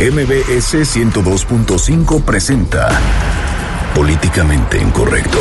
[0.00, 2.88] MBS 102.5 presenta
[3.94, 5.38] Políticamente Incorrecto.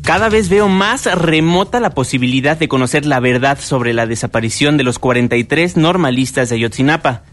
[0.00, 4.84] Cada vez veo más remota la posibilidad de conocer la verdad sobre la desaparición de
[4.84, 7.24] los 43 normalistas de Ayotzinapa.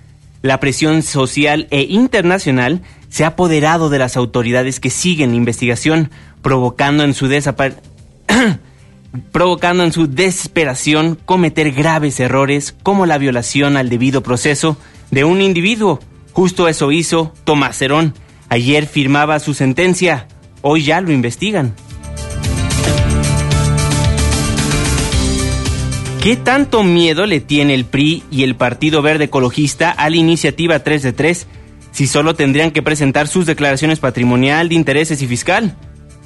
[0.42, 6.12] La presión social e internacional se ha apoderado de las autoridades que siguen la investigación,
[6.42, 7.30] provocando en su
[9.32, 14.78] provocando en su desesperación cometer graves errores como la violación al debido proceso
[15.12, 16.00] de un individuo.
[16.32, 18.14] Justo eso hizo Tomás Herón.
[18.50, 20.28] Ayer firmaba su sentencia,
[20.62, 21.74] hoy ya lo investigan.
[26.22, 30.80] ¿Qué tanto miedo le tiene el PRI y el Partido Verde Ecologista a la iniciativa
[30.80, 31.48] 3 de 3
[31.92, 35.76] si solo tendrían que presentar sus declaraciones patrimonial, de intereses y fiscal?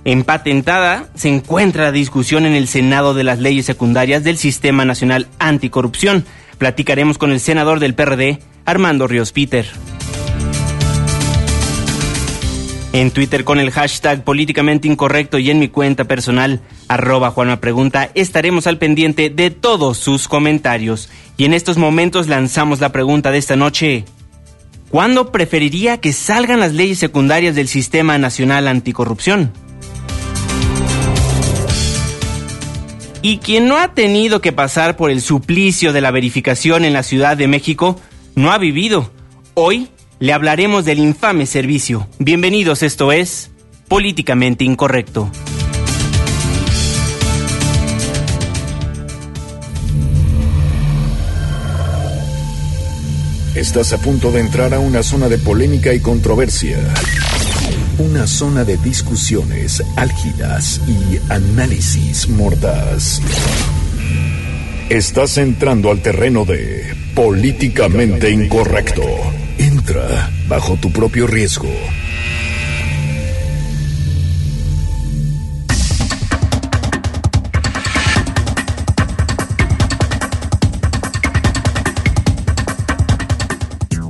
[0.08, 5.28] Empatentada se encuentra la discusión en el Senado de las leyes secundarias del Sistema Nacional
[5.38, 6.24] Anticorrupción.
[6.58, 9.66] Platicaremos con el senador del PRD, Armando Ríos Peter.
[12.94, 17.60] En Twitter con el hashtag políticamente incorrecto y en mi cuenta personal, arroba Juanma
[18.16, 21.10] estaremos al pendiente de todos sus comentarios.
[21.36, 24.06] Y en estos momentos lanzamos la pregunta de esta noche.
[24.90, 29.67] ¿Cuándo preferiría que salgan las leyes secundarias del Sistema Nacional Anticorrupción?
[33.28, 37.04] Y quien no ha tenido que pasar por el suplicio de la verificación en la
[37.04, 38.00] Ciudad de México,
[38.36, 39.12] no ha vivido.
[39.54, 39.90] Hoy
[40.20, 42.08] le hablaremos del infame servicio.
[42.20, 43.52] Bienvenidos, esto es
[43.90, 45.30] Políticamente Incorrecto.
[53.56, 56.78] Estás a punto de entrar a una zona de polémica y controversia.
[58.00, 63.20] Una zona de discusiones álgidas y análisis mordaz.
[64.90, 69.02] Estás entrando al terreno de políticamente incorrecto.
[69.58, 71.74] Entra bajo tu propio riesgo.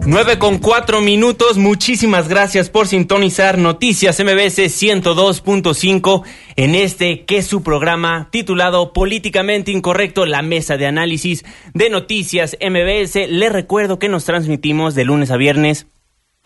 [0.09, 1.57] 9 con 4 minutos.
[1.57, 6.23] Muchísimas gracias por sintonizar Noticias MBS 102.5
[6.55, 12.57] en este que es su programa titulado Políticamente Incorrecto, la mesa de análisis de Noticias
[12.61, 13.27] MBS.
[13.27, 15.87] Les recuerdo que nos transmitimos de lunes a viernes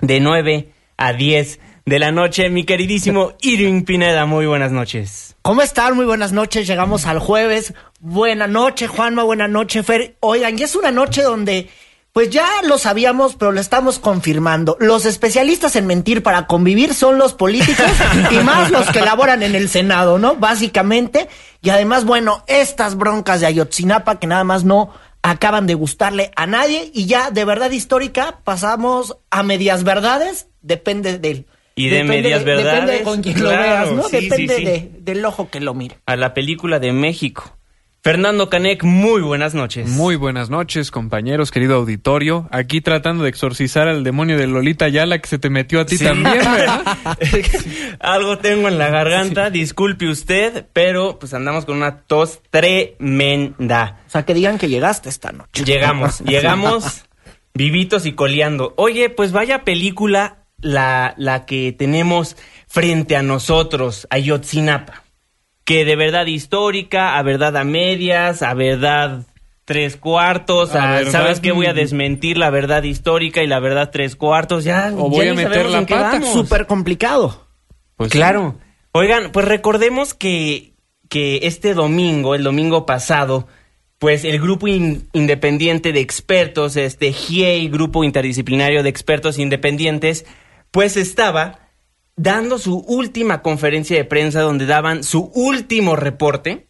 [0.02, 2.50] de 9 a 10 de la noche.
[2.50, 5.36] Mi queridísimo Irving Pineda, muy buenas noches.
[5.44, 5.96] ¿Cómo están?
[5.96, 6.66] Muy buenas noches.
[6.66, 7.76] Llegamos al jueves.
[8.00, 9.22] Buena noche, Juanma.
[9.22, 10.16] Buena noche, Fer.
[10.20, 11.70] Oigan, ya es una noche donde
[12.14, 14.76] pues ya lo sabíamos, pero lo estamos confirmando.
[14.80, 17.86] Los especialistas en mentir para convivir son los políticos
[18.32, 20.36] y más los que laboran en el Senado, ¿no?
[20.36, 21.30] Básicamente.
[21.62, 24.92] Y además, bueno, estas broncas de Ayotzinapa que nada más no
[25.22, 31.18] acaban de gustarle a nadie y ya de verdad histórica pasamos a medias verdades, depende
[31.18, 31.46] del...
[31.76, 32.74] Y de medias verdades.
[32.74, 34.10] Depende de con quien lo veas, ¿no?
[34.10, 35.98] depende del ojo que lo mire.
[36.06, 37.58] A la película de México.
[38.04, 39.88] Fernando Canek, muy buenas noches.
[39.88, 42.50] Muy buenas noches, compañeros, querido auditorio.
[42.50, 46.00] Aquí tratando de exorcizar al demonio de Lolita Yala que se te metió a ti
[46.00, 46.98] también, ¿verdad?
[48.00, 54.00] Algo tengo en la garganta, disculpe usted, pero pues andamos con una tos tremenda.
[54.08, 55.64] O sea, que digan que llegaste esta noche.
[55.64, 57.04] Llegamos, llegamos
[57.54, 58.74] vivitos y coleando.
[58.78, 62.36] Oye, pues vaya película la, la que tenemos
[62.68, 65.04] frente a nosotros, Ayotzinapa
[65.72, 69.26] que de verdad histórica, a verdad a medias, a verdad
[69.64, 71.54] tres cuartos, a, ¿sabes qué?
[71.54, 74.92] Voy a desmentir la verdad histórica y la verdad tres cuartos, ya.
[74.98, 76.22] O voy a meter la pata.
[76.24, 77.48] Súper complicado.
[77.96, 78.58] Pues claro.
[78.92, 80.74] Oigan, pues recordemos que,
[81.08, 83.48] que este domingo, el domingo pasado,
[83.98, 90.26] pues el grupo independiente de expertos, este GIEI, Grupo Interdisciplinario de Expertos Independientes,
[90.72, 91.60] pues estaba
[92.16, 96.68] dando su última conferencia de prensa donde daban su último reporte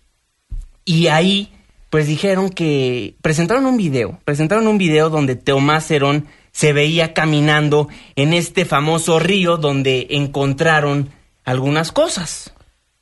[0.85, 1.51] y ahí
[1.89, 7.89] pues dijeron que presentaron un video, presentaron un video donde Tomás Herón se veía caminando
[8.15, 11.09] en este famoso río donde encontraron
[11.43, 12.53] algunas cosas.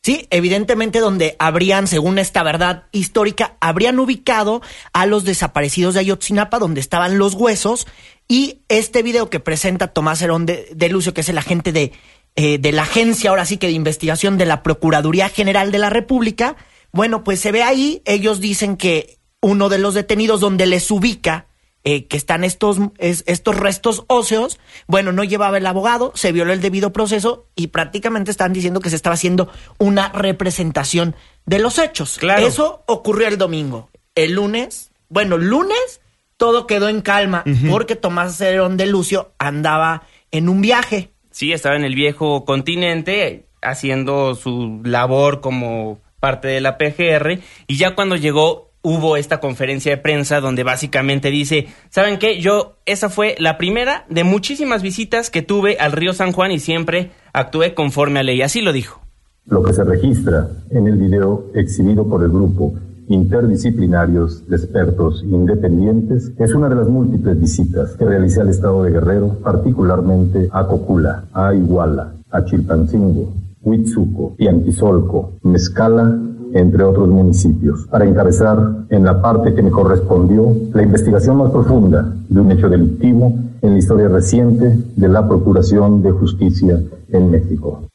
[0.02, 4.62] Sí, evidentemente donde habrían, según esta verdad histórica, habrían ubicado
[4.94, 7.86] a los desaparecidos de Ayotzinapa, donde estaban los huesos,
[8.28, 11.92] y este video que presenta Tomás Herón de, de Lucio, que es el agente de
[12.36, 15.90] eh, de la agencia, ahora sí que de investigación de la Procuraduría General de la
[15.90, 16.56] República,
[16.92, 21.48] bueno, pues se ve ahí, ellos dicen que uno de los detenidos donde les ubica
[21.86, 26.60] eh, que están estos, estos restos óseos, bueno, no llevaba el abogado, se violó el
[26.60, 31.16] debido proceso y prácticamente están diciendo que se estaba haciendo una representación
[31.46, 32.18] de los hechos.
[32.18, 32.46] Claro.
[32.46, 33.90] Eso ocurrió el domingo.
[34.16, 36.02] el lunes, bueno, lunes
[36.40, 41.12] todo quedó en calma porque Tomás Herón de Lucio andaba en un viaje.
[41.40, 47.78] Sí, estaba en el viejo continente haciendo su labor como parte de la PGR y
[47.78, 52.42] ya cuando llegó hubo esta conferencia de prensa donde básicamente dice, ¿saben qué?
[52.42, 56.60] Yo, esa fue la primera de muchísimas visitas que tuve al río San Juan y
[56.60, 58.42] siempre actué conforme a ley.
[58.42, 59.00] Así lo dijo.
[59.46, 62.74] Lo que se registra en el video exhibido por el grupo
[63.10, 68.92] interdisciplinarios de expertos independientes es una de las múltiples visitas que realicé al estado de
[68.92, 73.34] Guerrero, particularmente a Cocula, a Iguala, a Chilpancingo,
[73.64, 76.18] Huitzuco, Antizolco, Mezcala,
[76.54, 82.14] entre otros municipios, para encabezar en la parte que me correspondió la investigación más profunda
[82.30, 86.80] de un hecho delictivo en la historia reciente de la Procuración de Justicia
[87.10, 87.89] en México.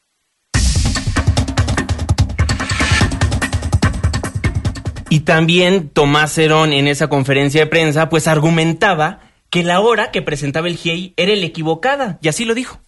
[5.15, 10.23] Y también Tomás Herón en esa conferencia de prensa pues argumentaba que la hora que
[10.23, 12.79] presentaba el GIEI era la equivocada, y así lo dijo.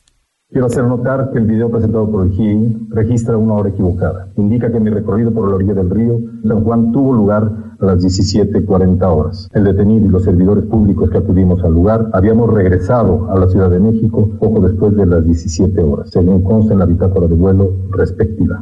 [0.50, 4.26] Quiero hacer notar que el video presentado por el GIEI registra una hora equivocada.
[4.38, 8.02] Indica que mi recorrido por la orilla del río San Juan tuvo lugar a las
[8.02, 9.48] 17.40 horas.
[9.54, 13.70] El detenido y los servidores públicos que acudimos al lugar habíamos regresado a la Ciudad
[13.70, 17.70] de México poco después de las 17 horas, según consta en la bitácora de vuelo
[17.92, 18.60] respectiva.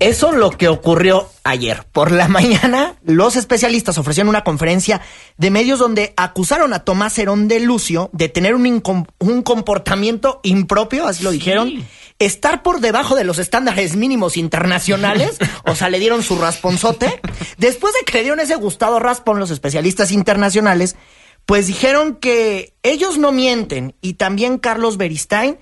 [0.00, 1.84] Eso lo que ocurrió ayer.
[1.90, 5.00] Por la mañana, los especialistas ofrecieron una conferencia
[5.36, 8.82] de medios donde acusaron a Tomás Herón de Lucio de tener un,
[9.18, 11.84] un comportamiento impropio, así lo dijeron,
[12.20, 17.20] estar por debajo de los estándares mínimos internacionales, o sea, le dieron su rasponzote.
[17.56, 20.96] Después de que le dieron ese gustado raspón los especialistas internacionales,
[21.44, 25.58] pues dijeron que ellos no mienten y también Carlos Beristain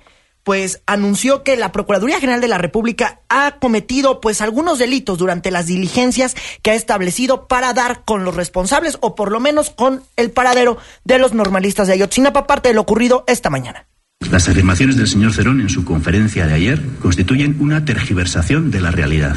[0.46, 5.50] pues anunció que la Procuraduría General de la República ha cometido pues algunos delitos durante
[5.50, 10.04] las diligencias que ha establecido para dar con los responsables o por lo menos con
[10.14, 13.88] el paradero de los normalistas de Ayotzinapa, parte de lo ocurrido esta mañana.
[14.30, 18.92] Las afirmaciones del señor Cerón en su conferencia de ayer constituyen una tergiversación de la
[18.92, 19.36] realidad.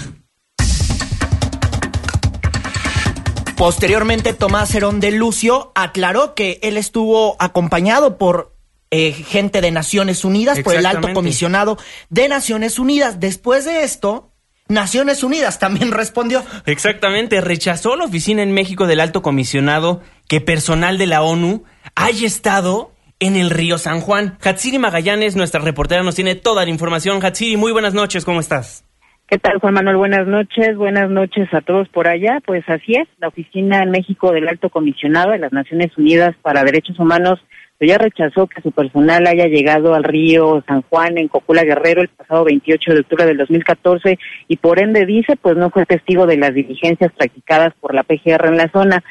[3.58, 8.59] Posteriormente, Tomás Cerón de Lucio aclaró que él estuvo acompañado por
[8.92, 11.78] eh, gente de Naciones Unidas, por el alto comisionado
[12.10, 13.20] de Naciones Unidas.
[13.20, 14.32] Después de esto,
[14.68, 16.44] Naciones Unidas también respondió.
[16.66, 21.64] Exactamente, rechazó la oficina en México del alto comisionado que personal de la ONU
[21.96, 24.38] haya estado en el río San Juan.
[24.42, 27.24] Hatsiri Magallanes, nuestra reportera, nos tiene toda la información.
[27.24, 28.86] Hatsiri, muy buenas noches, ¿cómo estás?
[29.28, 29.98] ¿Qué tal, Juan Manuel?
[29.98, 30.76] Buenas noches.
[30.76, 32.40] Buenas noches a todos por allá.
[32.44, 36.64] Pues así es, la oficina en México del Alto Comisionado de las Naciones Unidas para
[36.64, 37.40] Derechos Humanos
[37.86, 42.10] ya rechazó que su personal haya llegado al río San Juan en Cocula Guerrero el
[42.10, 46.38] pasado 28 de octubre del 2014 y por ende dice pues no fue testigo de
[46.38, 49.04] las diligencias practicadas por la PGR en la zona,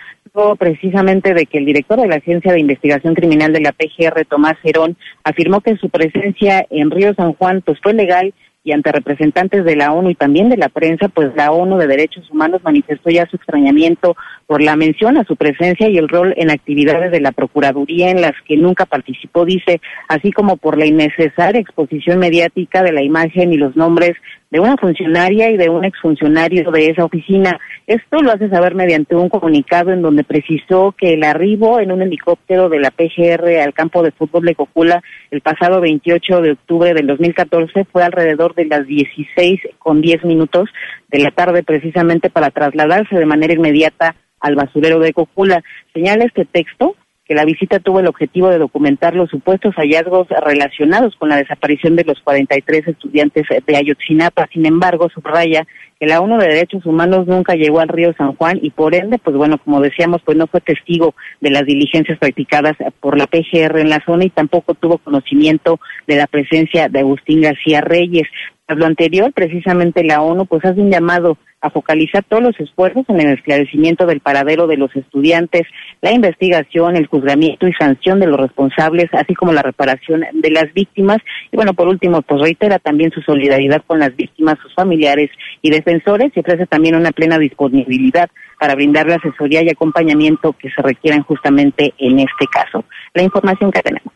[0.59, 4.57] precisamente de que el director de la Agencia de Investigación Criminal de la PGR, Tomás
[4.63, 8.33] Herón, afirmó que su presencia en Río San Juan pues fue legal
[8.69, 11.87] y ante representantes de la ONU y también de la prensa, pues la ONU de
[11.87, 14.15] Derechos Humanos manifestó ya su extrañamiento
[14.47, 18.21] por la mención a su presencia y el rol en actividades de la Procuraduría en
[18.21, 23.55] las que nunca participó, dice, así como por la innecesaria exposición mediática de la imagen
[23.55, 24.13] y los nombres
[24.51, 27.59] de una funcionaria y de un exfuncionario de esa oficina.
[27.87, 32.03] Esto lo hace saber mediante un comunicado en donde precisó que el arribo en un
[32.03, 36.95] helicóptero de la PGR al campo de fútbol de Cocula el pasado 28 de octubre
[36.95, 40.71] del 2014 fue alrededor de las 16 con 10 minutos
[41.09, 45.63] de la tarde precisamente para trasladarse de manera inmediata al basurero de Cocula.
[45.93, 46.95] Señala este texto
[47.29, 51.95] que la visita tuvo el objetivo de documentar los supuestos hallazgos relacionados con la desaparición
[51.95, 54.49] de los 43 estudiantes de Ayotzinapa.
[54.51, 55.67] Sin embargo, subraya
[56.01, 59.19] que la ONU de Derechos Humanos nunca llegó al río San Juan y por ende,
[59.19, 63.79] pues bueno, como decíamos, pues no fue testigo de las diligencias practicadas por la PGR
[63.79, 68.27] en la zona y tampoco tuvo conocimiento de la presencia de Agustín García Reyes.
[68.69, 73.21] Lo anterior, precisamente la ONU pues hace un llamado a focalizar todos los esfuerzos en
[73.21, 75.63] el esclarecimiento del paradero de los estudiantes,
[76.01, 80.73] la investigación, el juzgamiento y sanción de los responsables, así como la reparación de las
[80.73, 81.19] víctimas.
[81.51, 85.31] Y bueno, por último, pues reitera también su solidaridad con las víctimas, sus familiares
[85.63, 90.71] y defensores y ofrece también una plena disponibilidad para brindar la asesoría y acompañamiento que
[90.71, 92.85] se requieran justamente en este caso.
[93.15, 94.13] La información que tenemos.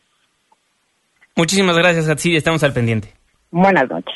[1.35, 2.37] Muchísimas gracias, Atsiri.
[2.37, 3.09] Estamos al pendiente.
[3.51, 4.15] Buenas noches.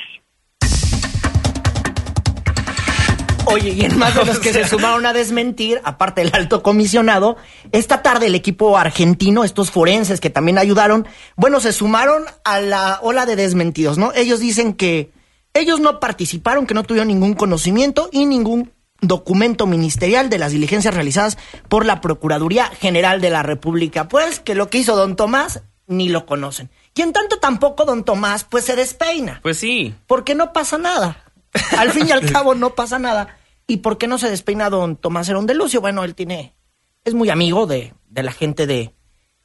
[3.46, 7.36] Oye, y en más de los que se sumaron a desmentir, aparte del alto comisionado,
[7.72, 12.98] esta tarde el equipo argentino, estos forenses que también ayudaron, bueno, se sumaron a la
[13.02, 14.12] ola de desmentidos, ¿no?
[14.14, 15.10] Ellos dicen que
[15.54, 20.94] ellos no participaron, que no tuvieron ningún conocimiento y ningún documento ministerial de las diligencias
[20.94, 21.38] realizadas
[21.68, 24.08] por la Procuraduría General de la República.
[24.08, 26.70] Pues que lo que hizo don Tomás ni lo conocen.
[26.94, 29.40] Y en tanto tampoco don Tomás pues se despeina.
[29.42, 29.94] Pues sí.
[30.06, 31.25] Porque no pasa nada.
[31.78, 33.38] Al fin y al cabo no pasa nada.
[33.66, 35.80] ¿Y por qué no se despeina don Tomás Herón de Lucio?
[35.80, 36.54] Bueno, él tiene,
[37.04, 38.94] es muy amigo de, de la gente de,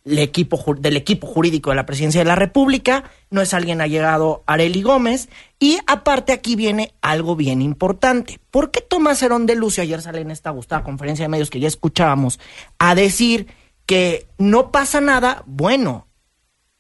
[0.04, 4.44] el equipo, del equipo jurídico de la presidencia de la República, no es alguien allegado
[4.46, 8.40] a Areli Gómez, y aparte aquí viene algo bien importante.
[8.50, 11.60] ¿Por qué Tomás Herón de Lucio, ayer sale en esta gustada conferencia de medios que
[11.60, 12.40] ya escuchábamos,
[12.80, 13.48] a decir
[13.86, 15.44] que no pasa nada?
[15.46, 16.08] Bueno,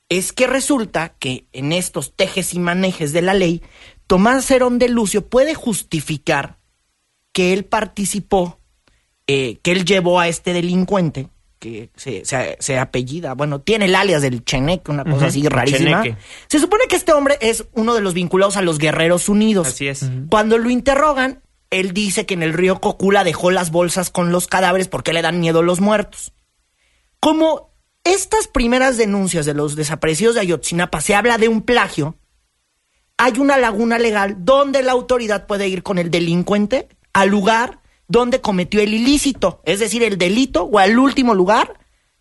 [0.09, 3.61] es que resulta que en estos tejes y manejes de la ley,
[4.11, 6.57] Tomás Herón de Lucio puede justificar
[7.31, 8.59] que él participó,
[9.25, 13.95] eh, que él llevó a este delincuente, que se, se- se apellida, bueno, tiene el
[13.95, 16.01] alias del Cheneque, una cosa así rarísima.
[16.03, 16.21] Cheneque.
[16.47, 19.67] Se supone que este hombre es uno de los vinculados a los Guerreros Unidos.
[19.67, 20.05] Así es.
[20.29, 24.47] Cuando lo interrogan, él dice que en el río Cocula dejó las bolsas con los
[24.47, 26.33] cadáveres porque le dan miedo los muertos.
[27.21, 27.71] Como
[28.03, 32.17] estas primeras denuncias de los desaparecidos de Ayotzinapa se habla de un plagio,
[33.21, 38.41] hay una laguna legal donde la autoridad puede ir con el delincuente al lugar donde
[38.41, 41.73] cometió el ilícito, es decir, el delito o al último lugar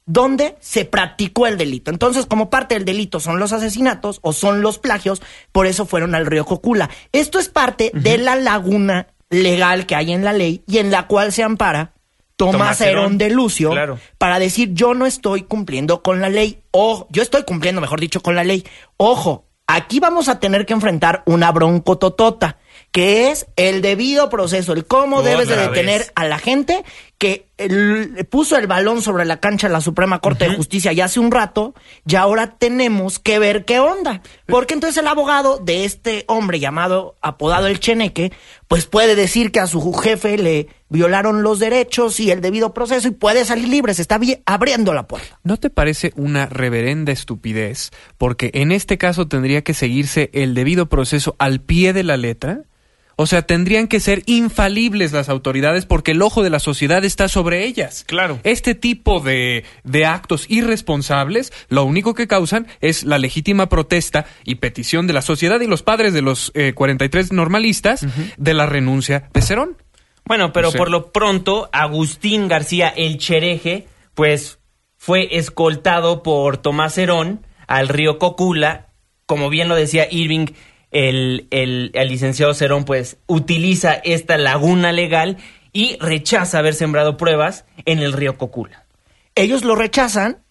[0.04, 1.90] donde se practicó el delito.
[1.90, 6.14] Entonces, como parte del delito son los asesinatos o son los plagios, por eso fueron
[6.14, 6.90] al río Cocula.
[7.12, 11.06] Esto es parte de la laguna legal que hay en la ley y en la
[11.06, 11.94] cual se ampara
[12.36, 13.98] Tomás, Herón Herón, de Lucio claro.
[14.18, 18.20] para decir yo no estoy cumpliendo con la ley o yo estoy cumpliendo, mejor dicho,
[18.20, 18.64] con la ley.
[18.98, 22.58] Ojo, aquí vamos a tener que enfrentar una broncototota,
[22.90, 26.12] que es el debido proceso, el cómo debes de detener vez.
[26.14, 26.84] a la gente
[27.20, 31.04] que el- puso el balón sobre la cancha de la Suprema Corte de Justicia ya
[31.04, 31.74] hace un rato
[32.08, 34.22] y ahora tenemos que ver qué onda.
[34.46, 38.32] Porque entonces el abogado de este hombre llamado, apodado el Cheneque,
[38.68, 43.08] pues puede decir que a su jefe le violaron los derechos y el debido proceso
[43.08, 45.38] y puede salir libre, se está abriendo la puerta.
[45.44, 47.90] ¿No te parece una reverenda estupidez?
[48.16, 52.60] Porque en este caso tendría que seguirse el debido proceso al pie de la letra.
[53.22, 57.28] O sea, tendrían que ser infalibles las autoridades porque el ojo de la sociedad está
[57.28, 58.04] sobre ellas.
[58.06, 58.40] Claro.
[58.44, 64.54] Este tipo de, de actos irresponsables lo único que causan es la legítima protesta y
[64.54, 68.06] petición de la sociedad y los padres de los eh, 43 normalistas
[68.38, 69.76] de la renuncia de Cerón.
[70.24, 74.60] Bueno, pero O sea- por lo pronto, Agustín García el Chereje, pues
[74.96, 78.88] fue escoltado por Tomás Herón al río Cocula.
[79.26, 80.46] Como bien lo decía Irving,
[80.90, 85.36] el, el- el licenciado Cerón, pues utiliza esta laguna legal
[85.72, 88.86] y rechaza haber sembrado pruebas en el río Cocula.
[89.34, 90.42] Ellos lo rechazan.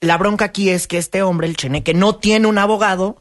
[0.00, 3.20] La bronca aquí es que este hombre, el Cheneque, no tiene un abogado.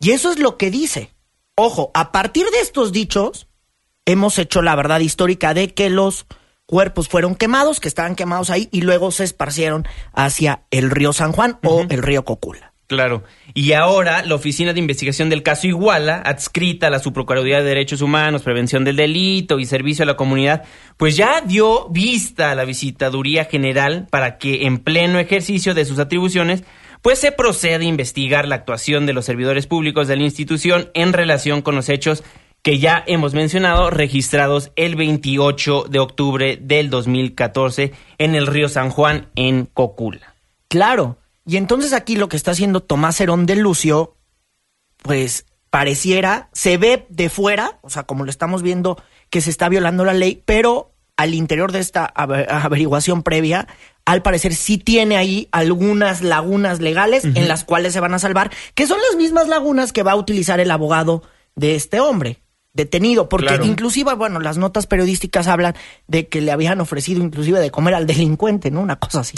[0.00, 1.10] Y eso es lo que dice.
[1.56, 3.48] Ojo, a partir de estos dichos,
[4.06, 6.26] hemos hecho la verdad histórica de que los
[6.66, 11.32] cuerpos fueron quemados, que estaban quemados ahí, y luego se esparcieron hacia el río San
[11.32, 12.73] Juan o el río Cocula.
[12.86, 13.24] Claro.
[13.54, 18.02] Y ahora la Oficina de Investigación del Caso Iguala, adscrita a la Subprocuraduría de Derechos
[18.02, 20.64] Humanos, Prevención del Delito y Servicio a la Comunidad,
[20.98, 25.98] pues ya dio vista a la Visitaduría General para que en pleno ejercicio de sus
[25.98, 26.64] atribuciones,
[27.00, 31.14] pues se proceda a investigar la actuación de los servidores públicos de la institución en
[31.14, 32.22] relación con los hechos
[32.62, 38.88] que ya hemos mencionado, registrados el 28 de octubre del 2014 en el río San
[38.88, 40.34] Juan, en Cocula.
[40.68, 41.18] Claro.
[41.46, 44.16] Y entonces aquí lo que está haciendo Tomás Herón de Lucio,
[45.02, 49.68] pues pareciera, se ve de fuera, o sea, como lo estamos viendo, que se está
[49.68, 53.68] violando la ley, pero al interior de esta ave- averiguación previa,
[54.04, 58.50] al parecer sí tiene ahí algunas lagunas legales en las cuales se van a salvar,
[58.74, 61.22] que son las mismas lagunas que va a utilizar el abogado
[61.56, 62.38] de este hombre
[62.74, 63.64] detenido, porque Claro.
[63.64, 65.74] inclusive, bueno, las notas periodísticas hablan
[66.08, 68.80] de que le habían ofrecido inclusive de comer al delincuente, ¿no?
[68.80, 69.36] Una cosa así.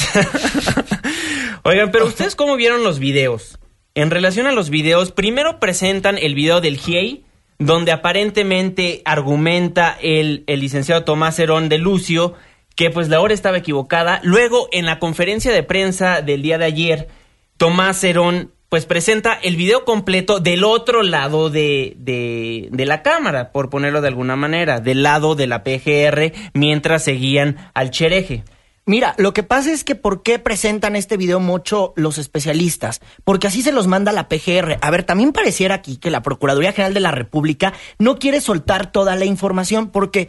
[1.62, 3.58] Oigan, pero ustedes cómo vieron los videos?
[3.94, 7.24] En relación a los videos, primero presentan el video del GIEI,
[7.58, 12.34] donde aparentemente argumenta el, el licenciado Tomás Herón de Lucio
[12.74, 14.20] que pues la hora estaba equivocada.
[14.22, 17.08] Luego, en la conferencia de prensa del día de ayer,
[17.56, 23.52] Tomás Herón pues presenta el video completo del otro lado de, de, de la cámara,
[23.52, 28.44] por ponerlo de alguna manera, del lado de la PGR, mientras seguían al Chereje.
[28.88, 33.00] Mira, lo que pasa es que ¿por qué presentan este video mucho los especialistas?
[33.24, 34.78] Porque así se los manda la PGR.
[34.80, 38.92] A ver, también pareciera aquí que la Procuraduría General de la República no quiere soltar
[38.92, 40.28] toda la información porque,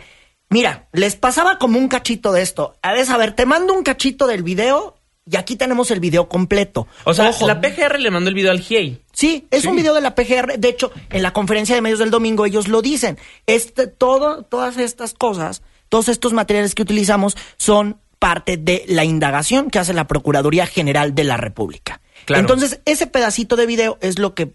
[0.49, 2.73] mira, les pasaba como un cachito de esto.
[2.81, 4.96] A ver, a ver, te mando un cachito del video
[5.29, 6.87] Y aquí tenemos el video completo.
[7.03, 9.01] O sea, Ojo, la PGR le mandó el video al GIEI.
[9.11, 10.57] Sí, es un video de la PGR.
[10.57, 13.17] De hecho, en la conferencia de medios del domingo ellos lo dicen.
[13.45, 19.69] Este, todo, todas estas cosas, todos estos materiales que utilizamos son parte de la indagación
[19.69, 22.01] que hace la Procuraduría General de la República.
[22.25, 22.39] Claro.
[22.39, 24.53] Entonces, ese pedacito de video es lo que,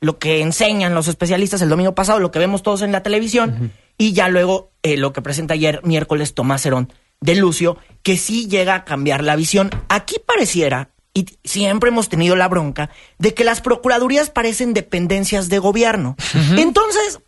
[0.00, 3.72] lo que enseñan los especialistas el domingo pasado, lo que vemos todos en la televisión,
[3.98, 6.92] y ya luego eh, lo que presenta ayer miércoles Tomás Herón
[7.24, 9.70] de Lucio, que sí llega a cambiar la visión.
[9.88, 15.58] Aquí pareciera, y siempre hemos tenido la bronca, de que las procuradurías parecen dependencias de
[15.58, 16.16] gobierno.
[16.56, 17.20] Entonces,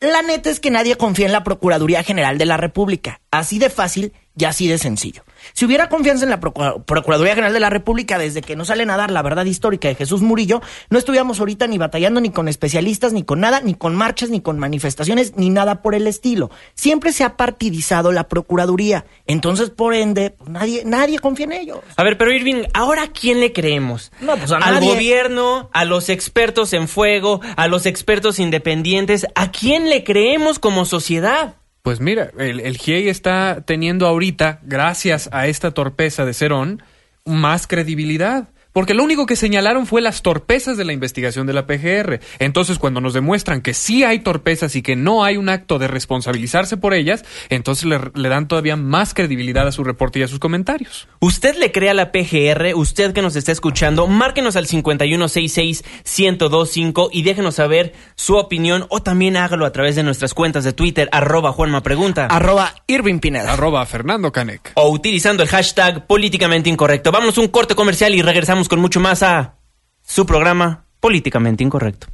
[0.00, 3.22] la neta es que nadie confía en la Procuraduría General de la República.
[3.30, 5.24] Así de fácil y así de sencillo.
[5.54, 8.90] Si hubiera confianza en la Procura- Procuraduría General de la República desde que nos salen
[8.90, 12.48] a dar la verdad histórica de Jesús Murillo, no estuviéramos ahorita ni batallando ni con
[12.48, 16.50] especialistas, ni con nada, ni con marchas, ni con manifestaciones, ni nada por el estilo.
[16.74, 19.06] Siempre se ha partidizado la Procuraduría.
[19.26, 21.78] Entonces, por ende, pues, nadie, nadie confía en ellos.
[21.96, 24.12] A ver, pero Irving, ¿ahora a quién le creemos?
[24.20, 24.92] No, pues, a Al nadie.
[24.94, 29.26] gobierno, a los expertos en fuego, a los expertos independientes.
[29.34, 31.54] ¿A quién le creemos como sociedad?
[31.88, 36.82] Pues mira, el, el GIEI está teniendo ahorita, gracias a esta torpeza de Cerón,
[37.24, 38.50] más credibilidad.
[38.78, 42.20] Porque lo único que señalaron fue las torpezas de la investigación de la PGR.
[42.38, 45.88] Entonces, cuando nos demuestran que sí hay torpezas y que no hay un acto de
[45.88, 50.28] responsabilizarse por ellas, entonces le, le dan todavía más credibilidad a su reporte y a
[50.28, 51.08] sus comentarios.
[51.18, 52.76] ¿Usted le cree a la PGR?
[52.76, 59.36] Usted que nos está escuchando, márquenos al 5166-1025 y déjenos saber su opinión o también
[59.36, 62.26] hágalo a través de nuestras cuentas de Twitter, arroba Juanma Pregunta.
[62.26, 63.54] Arroba Irving Pineda.
[63.54, 64.70] Arroba Fernando Canek.
[64.74, 67.10] o utilizando el hashtag políticamente incorrecto.
[67.10, 69.56] Vamos a un corte comercial y regresamos con mucho más a
[70.02, 72.06] su programa Políticamente Incorrecto.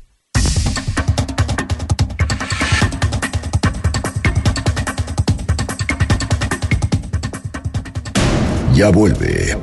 [8.75, 9.57] Ya vuelve.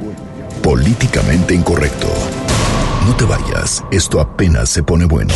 [0.64, 2.08] Políticamente incorrecto.
[3.06, 5.34] No te vayas, esto apenas se pone bueno.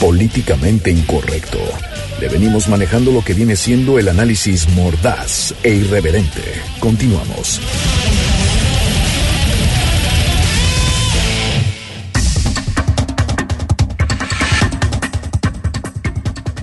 [0.00, 1.58] Políticamente incorrecto.
[2.20, 6.40] Le venimos manejando lo que viene siendo el análisis mordaz e irreverente.
[6.80, 7.60] Continuamos.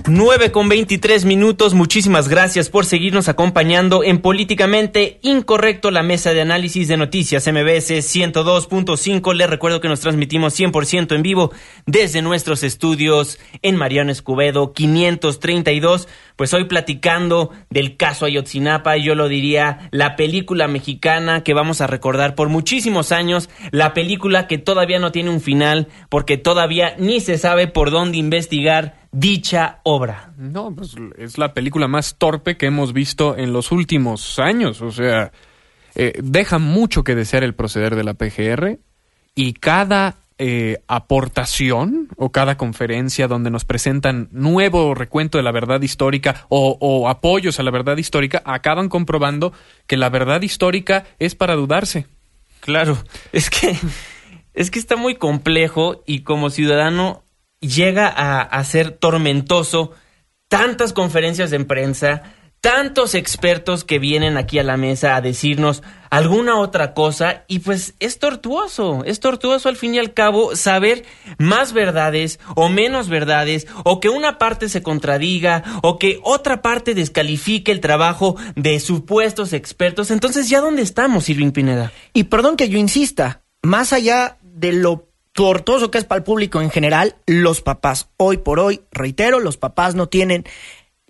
[0.06, 1.72] 9 con 23 minutos.
[1.72, 7.90] Muchísimas gracias por seguirnos acompañando en Políticamente Incorrecto, la mesa de análisis de noticias MBS
[7.90, 9.32] 102.5.
[9.32, 11.52] Les recuerdo que nos transmitimos 100% en vivo
[11.86, 16.06] desde nuestros estudios en Mariano Escobedo 532.
[16.36, 21.86] Pues hoy platicando del caso Ayotzinapa, yo lo diría la película mexicana que vamos a
[21.86, 27.20] recordar por muchísimos años, la película que todavía no tiene un final porque todavía ni
[27.20, 30.32] se sabe por dónde investigar dicha obra.
[30.36, 34.82] No, pues es la película más torpe que hemos visto en los últimos años.
[34.82, 35.30] O sea,
[35.94, 38.80] eh, deja mucho que desear el proceder de la PGR
[39.36, 45.80] y cada eh, aportación o cada conferencia donde nos presentan nuevo recuento de la verdad
[45.80, 49.52] histórica o, o apoyos a la verdad histórica acaban comprobando
[49.86, 52.06] que la verdad histórica es para dudarse.
[52.58, 52.98] Claro,
[53.32, 53.76] es que
[54.54, 57.23] es que está muy complejo y como ciudadano
[57.68, 59.92] llega a, ser tormentoso
[60.48, 62.22] tantas conferencias de prensa,
[62.60, 67.94] tantos expertos que vienen aquí a la mesa a decirnos alguna otra cosa y pues
[68.00, 71.04] es tortuoso, es tortuoso al fin y al cabo saber
[71.38, 76.94] más verdades o menos verdades o que una parte se contradiga o que otra parte
[76.94, 80.10] descalifique el trabajo de supuestos expertos.
[80.10, 81.92] Entonces, ¿ya dónde estamos, Irving Pineda?
[82.14, 86.62] Y perdón que yo insista, más allá de lo tortuoso que es para el público
[86.62, 90.44] en general, los papás, hoy por hoy, reitero, los papás no tienen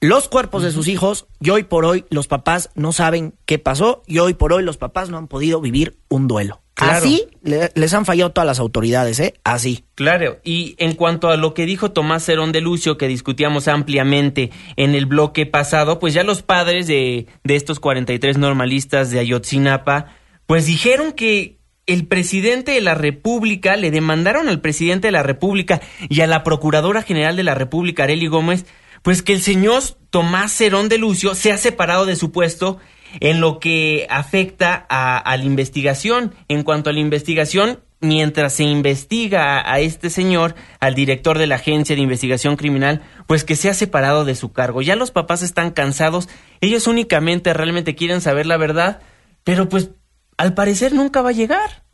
[0.01, 4.03] los cuerpos de sus hijos y hoy por hoy los papás no saben qué pasó
[4.07, 6.61] y hoy por hoy los papás no han podido vivir un duelo.
[6.75, 6.97] Claro.
[7.07, 9.35] Así le- les han fallado todas las autoridades, ¿eh?
[9.45, 9.85] Así.
[9.95, 14.51] Claro, y en cuanto a lo que dijo Tomás Cerón de Lucio, que discutíamos ampliamente
[14.77, 20.07] en el bloque pasado, pues ya los padres de, de estos 43 normalistas de Ayotzinapa,
[20.47, 25.81] pues dijeron que el presidente de la República, le demandaron al presidente de la República
[26.09, 28.67] y a la Procuradora General de la República, Arely Gómez,
[29.03, 32.79] pues que el señor Tomás Cerón de Lucio se ha separado de su puesto
[33.21, 36.35] en lo que afecta a, a la investigación.
[36.49, 41.47] En cuanto a la investigación, mientras se investiga a, a este señor, al director de
[41.47, 44.83] la Agencia de Investigación Criminal, pues que se ha separado de su cargo.
[44.83, 46.29] Ya los papás están cansados,
[46.61, 49.01] ellos únicamente realmente quieren saber la verdad,
[49.45, 49.91] pero pues
[50.37, 51.85] al parecer nunca va a llegar.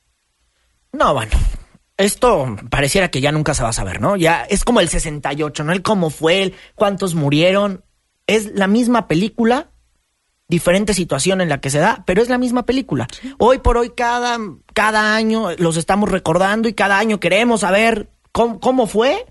[0.92, 1.32] No, bueno.
[1.96, 4.16] Esto pareciera que ya nunca se va a saber, ¿no?
[4.16, 5.72] Ya es como el 68, ¿no?
[5.72, 7.84] El cómo fue, el cuántos murieron.
[8.26, 9.70] Es la misma película
[10.48, 13.06] diferente situación en la que se da, pero es la misma película.
[13.38, 14.38] Hoy por hoy, cada,
[14.74, 19.26] cada año los estamos recordando y cada año queremos saber cómo, cómo fue,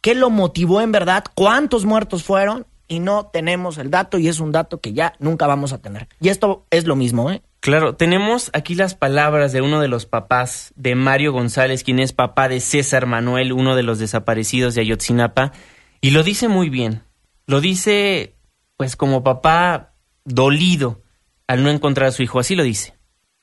[0.00, 4.38] qué lo motivó en verdad, cuántos muertos fueron y no tenemos el dato y es
[4.40, 6.08] un dato que ya nunca vamos a tener.
[6.20, 7.42] Y esto es lo mismo, ¿eh?
[7.62, 12.12] Claro, tenemos aquí las palabras de uno de los papás de Mario González, quien es
[12.12, 15.52] papá de César Manuel, uno de los desaparecidos de Ayotzinapa,
[16.00, 17.02] y lo dice muy bien.
[17.46, 18.34] Lo dice,
[18.76, 19.94] pues, como papá
[20.24, 21.02] dolido
[21.46, 22.40] al no encontrar a su hijo.
[22.40, 22.94] Así lo dice.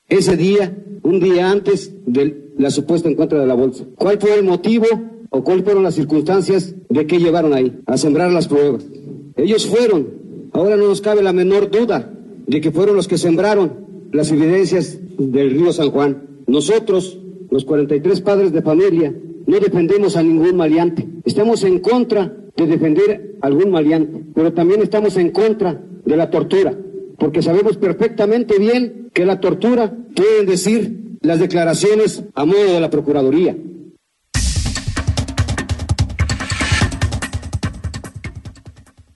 [0.06, 0.70] Ese día,
[1.02, 3.84] un día antes de la supuesta encuentro de la bolsa.
[3.96, 4.84] ¿Cuál fue el motivo
[5.30, 7.80] o cuáles fueron las circunstancias de que llevaron ahí?
[7.86, 8.84] A sembrar las pruebas.
[9.36, 10.50] Ellos fueron.
[10.52, 12.12] Ahora no nos cabe la menor duda
[12.46, 16.22] de que fueron los que sembraron las evidencias del río San Juan.
[16.46, 17.18] Nosotros,
[17.50, 19.14] los 43 padres de familia,
[19.46, 21.06] no defendemos a ningún maleante.
[21.24, 26.30] Estamos en contra de defender a algún maleante, pero también estamos en contra de la
[26.30, 26.76] tortura,
[27.18, 32.90] porque sabemos perfectamente bien que la tortura pueden decir las declaraciones a modo de la
[32.90, 33.56] Procuraduría.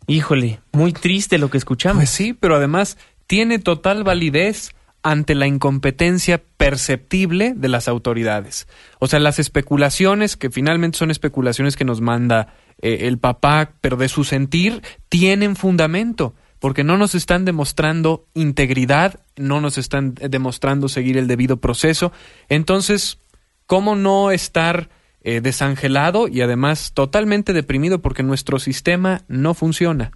[0.06, 2.02] Híjole, muy triste lo que escuchamos.
[2.02, 4.73] Pues sí, pero además tiene total validez
[5.04, 8.66] ante la incompetencia perceptible de las autoridades.
[8.98, 13.98] O sea, las especulaciones, que finalmente son especulaciones que nos manda eh, el papá, pero
[13.98, 20.88] de su sentir, tienen fundamento, porque no nos están demostrando integridad, no nos están demostrando
[20.88, 22.10] seguir el debido proceso.
[22.48, 23.18] Entonces,
[23.66, 24.88] ¿cómo no estar
[25.20, 30.12] eh, desangelado y además totalmente deprimido porque nuestro sistema no funciona?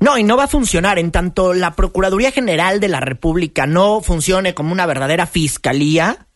[0.00, 4.00] No, y no va a funcionar en tanto la Procuraduría General de la República no
[4.00, 6.26] funcione como una verdadera fiscalía.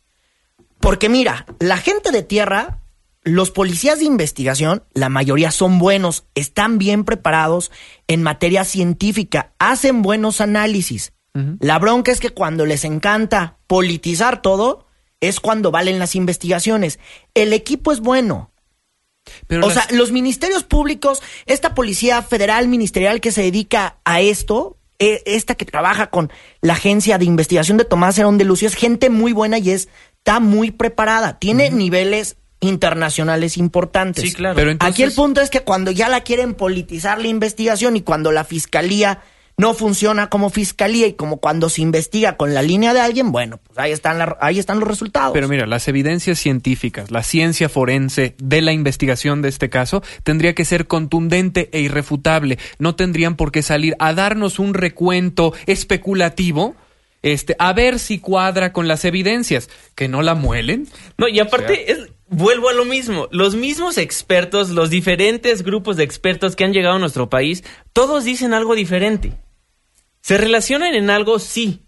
[0.81, 2.79] Porque mira, la gente de tierra,
[3.23, 7.71] los policías de investigación, la mayoría son buenos, están bien preparados
[8.07, 11.13] en materia científica, hacen buenos análisis.
[11.61, 14.87] La bronca es que cuando les encanta politizar todo,
[15.21, 16.99] es cuando valen las investigaciones.
[17.35, 18.51] El equipo es bueno,
[19.63, 25.23] o sea, los ministerios públicos, esta policía federal ministerial que se dedica a esto, e,
[25.27, 29.11] esta que trabaja con la agencia de investigación de Tomás Herón de Lucio, es gente
[29.11, 31.39] muy buena y está muy preparada.
[31.39, 34.25] Tiene niveles internacionales importantes.
[34.25, 34.57] Sí, claro.
[34.57, 38.33] Pero Aquí el punto es que cuando ya la quieren politizar la investigación y cuando
[38.33, 39.23] la fiscalía
[39.59, 43.59] no funciona como fiscalía y como cuando se investiga con la línea de alguien, bueno,
[43.59, 45.33] pues ahí están, ahí están los resultados.
[45.33, 50.55] Pero mira, las evidencias científicas, la ciencia forense de la investigación de este caso tendría
[50.55, 52.59] que ser contundente e irrefutable.
[52.79, 56.77] No tendrían por qué salir a darnos un recuento especulativo.
[57.21, 60.87] Este, a ver si cuadra con las evidencias, que no la muelen.
[61.17, 63.27] No, y aparte es, vuelvo a lo mismo.
[63.33, 68.23] Los mismos expertos, los diferentes grupos de expertos que han llegado a nuestro país, todos
[68.23, 69.33] dicen algo diferente.
[70.29, 71.81] Se relacionan en algo, sí,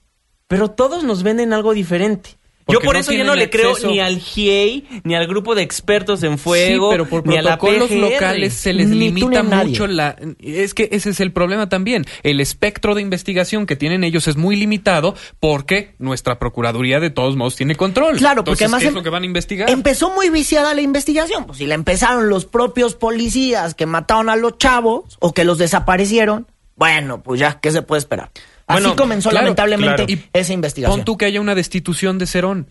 [0.48, 2.38] pero todos nos venden algo diferente.
[2.68, 6.22] Yo por eso ya no le creo ni al GIEI, ni al grupo de expertos
[6.22, 10.16] en fuego, pero por ni a la protocolos locales se les limita mucho la...
[10.38, 12.06] Es que ese es el problema también.
[12.22, 17.36] El espectro de investigación que tienen ellos es muy limitado porque nuestra Procuraduría de todos
[17.36, 18.16] modos tiene control.
[18.16, 18.80] Claro, porque además...
[18.80, 19.68] ¿qué es em- lo que van a investigar?
[19.68, 21.44] Empezó muy viciada la investigación.
[21.44, 25.58] Pues si la empezaron los propios policías que mataron a los chavos o que los
[25.58, 26.46] desaparecieron,
[26.80, 28.30] bueno, pues ya, ¿qué se puede esperar?
[28.66, 30.22] Así Bueno, comenzó claro, lamentablemente claro.
[30.32, 30.98] esa investigación.
[31.00, 32.70] Pon tú que haya una destitución de Cerón.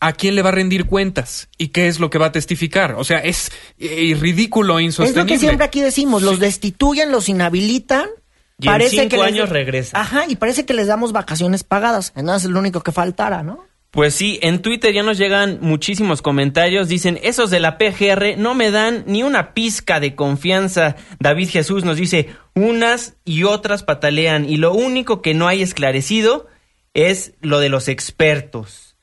[0.00, 1.48] ¿A quién le va a rendir cuentas?
[1.58, 2.94] ¿Y qué es lo que va a testificar?
[2.94, 5.32] O sea, es eh, ridículo e es lo insostenible.
[5.34, 8.08] que siempre aquí decimos, los destituyen, los inhabilitan.
[8.58, 10.00] Y en parece cinco que les- años regresa.
[10.00, 12.12] Ajá, y parece que les damos vacaciones pagadas.
[12.16, 13.64] Entonces es lo único que faltara, ¿no?
[13.94, 16.88] Pues sí, en Twitter ya nos llegan muchísimos comentarios.
[16.88, 20.96] Dicen, esos de la PGR no me dan ni una pizca de confianza.
[21.20, 26.48] David Jesús nos dice, unas y otras patalean y lo único que no hay esclarecido
[26.92, 28.96] es lo de los expertos.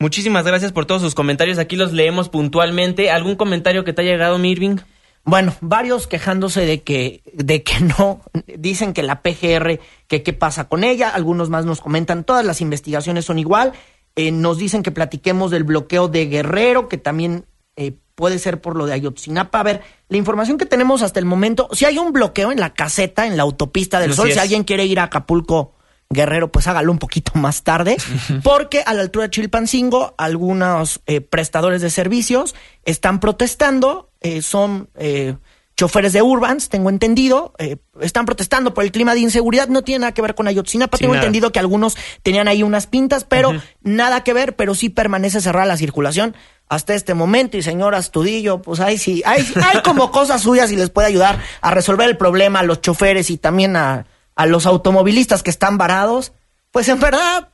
[0.00, 1.58] Muchísimas gracias por todos sus comentarios.
[1.58, 3.12] Aquí los leemos puntualmente.
[3.12, 4.80] ¿Algún comentario que te haya llegado, Mirving?
[5.24, 8.22] Bueno, varios quejándose de que, de que no,
[8.58, 9.78] dicen que la PGR,
[10.08, 13.72] que qué pasa con ella, algunos más nos comentan, todas las investigaciones son igual,
[14.16, 17.46] Eh, nos dicen que platiquemos del bloqueo de Guerrero, que también
[17.76, 19.60] eh, puede ser por lo de Ayotzinapa.
[19.60, 22.74] A ver, la información que tenemos hasta el momento, si hay un bloqueo en la
[22.74, 24.34] caseta, en la autopista del Así Sol, es.
[24.34, 25.72] si alguien quiere ir a Acapulco
[26.12, 27.96] Guerrero, pues hágalo un poquito más tarde,
[28.42, 34.90] porque a la altura de Chilpancingo, algunos eh, prestadores de servicios están protestando, eh, son
[34.96, 35.36] eh,
[35.76, 40.00] choferes de Urbans, tengo entendido, eh, están protestando por el clima de inseguridad, no tiene
[40.00, 41.24] nada que ver con Ayotzinapa, Sí, tengo nada.
[41.24, 45.66] entendido que algunos tenían ahí unas pintas, pero nada que ver, pero sí permanece cerrada
[45.66, 46.34] la circulación
[46.68, 50.76] hasta este momento, y señor Astudillo, pues ahí sí, hay, hay como cosas suyas y
[50.76, 54.66] les puede ayudar a resolver el problema a los choferes y también a a los
[54.66, 56.32] automovilistas que están varados,
[56.70, 57.50] pues en verdad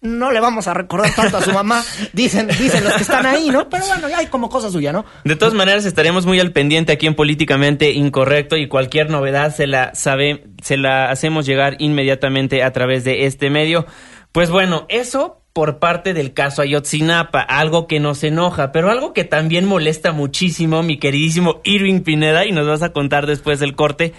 [0.00, 1.82] no le vamos a recordar tanto a su mamá,
[2.12, 3.68] dicen, dicen los que están ahí, ¿no?
[3.68, 5.04] Pero bueno, ya hay como cosa suya, ¿no?
[5.24, 9.66] De todas maneras, estaremos muy al pendiente aquí en Políticamente Incorrecto y cualquier novedad se
[9.66, 13.86] la sabe, se la hacemos llegar inmediatamente a través de este medio.
[14.30, 19.24] Pues bueno, eso por parte del caso Ayotzinapa, algo que nos enoja, pero algo que
[19.24, 24.12] también molesta muchísimo, mi queridísimo Irving Pineda, y nos vas a contar después del corte,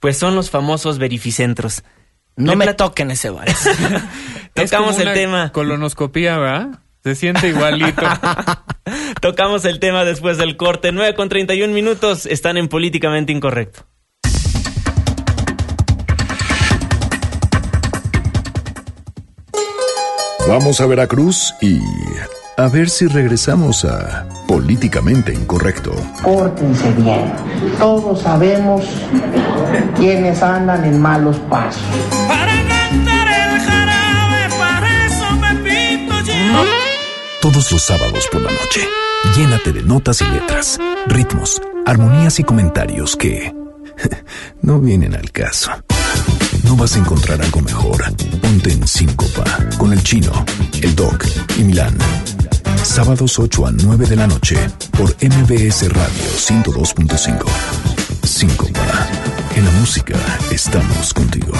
[0.00, 1.82] pues son los famosos verificentros.
[2.36, 3.68] No me toquen ese vals.
[4.54, 5.52] Tocamos el tema.
[5.52, 6.80] Colonoscopía, ¿verdad?
[7.02, 8.02] Se siente igualito.
[9.20, 10.92] Tocamos el tema después del corte.
[10.92, 12.26] 9 con 31 minutos.
[12.26, 13.86] Están en Políticamente Incorrecto.
[20.48, 21.78] Vamos a Veracruz y
[22.56, 25.92] a ver si regresamos a Políticamente Incorrecto.
[26.22, 27.32] Pórtense bien.
[27.78, 28.84] Todos sabemos
[29.96, 31.82] quiénes andan en malos pasos.
[32.28, 36.64] Para cantar el jarabe, para eso Pepito llegó.
[37.40, 38.80] Todos los sábados por la noche,
[39.36, 43.54] llénate de notas y letras, ritmos, armonías y comentarios que
[44.62, 45.70] no vienen al caso.
[46.64, 48.04] No vas a encontrar algo mejor.
[48.40, 49.44] Ponte en síncopa
[49.78, 50.32] con el chino,
[50.82, 51.24] el doc
[51.58, 51.96] y Milán.
[52.84, 54.56] Sábados 8 a 9 de la noche
[54.98, 57.44] por MBS Radio 102.5.
[58.24, 59.08] Síncopa.
[59.54, 60.14] En la música
[60.50, 61.52] estamos contigo.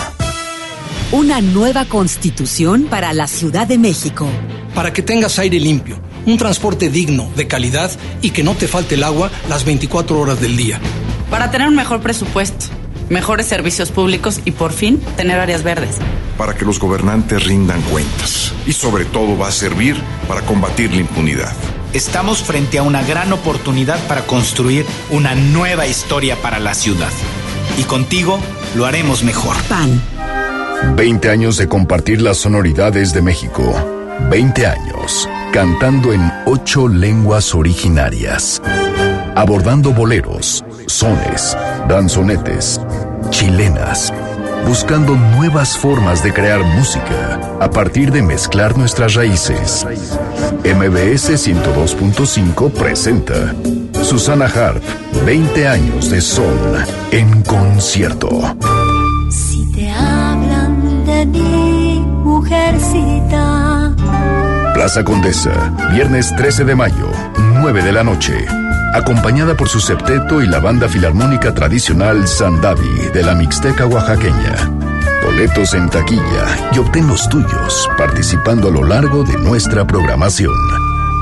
[1.13, 4.27] Una nueva constitución para la Ciudad de México.
[4.75, 8.97] Para que tengas aire limpio, un transporte digno, de calidad y que no te falte
[8.97, 10.81] el agua las 24 horas del día.
[11.31, 12.67] Para tener un mejor presupuesto,
[13.13, 15.99] mejores servicios públicos y por fin tener áreas verdes.
[16.37, 18.53] Para que los gobernantes rindan cuentas.
[18.67, 19.97] Y sobre todo va a servir
[20.27, 21.53] para combatir la impunidad.
[21.93, 27.13] Estamos frente a una gran oportunidad para construir una nueva historia para la ciudad.
[27.79, 28.41] Y contigo
[28.75, 29.57] lo haremos mejor.
[29.69, 30.01] PAN.
[30.97, 33.63] 20 años de compartir las sonoridades de México.
[34.31, 38.63] 20 años cantando en ocho lenguas originarias.
[39.37, 41.57] Abordando boleros, sones,
[41.89, 42.81] danzonetes,
[43.31, 44.13] chilenas.
[44.67, 49.87] Buscando nuevas formas de crear música a partir de mezclar nuestras raíces.
[50.65, 53.55] MBS 102.5 presenta
[54.03, 54.83] Susana Hart,
[55.27, 56.57] 20 años de son
[57.11, 58.57] en concierto.
[59.31, 63.95] Si te hablan de mí, mujercita.
[64.75, 65.53] Plaza Condesa,
[65.93, 67.09] viernes 13 de mayo,
[67.61, 68.47] 9 de la noche.
[68.95, 74.71] Acompañada por su septeto y la banda filarmónica tradicional Sandavi de la Mixteca oaxaqueña.
[75.25, 80.53] Boletos en taquilla y obtén los tuyos participando a lo largo de nuestra programación.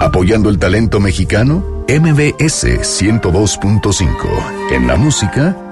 [0.00, 4.72] Apoyando el talento mexicano, MBS 102.5.
[4.72, 5.56] En la música,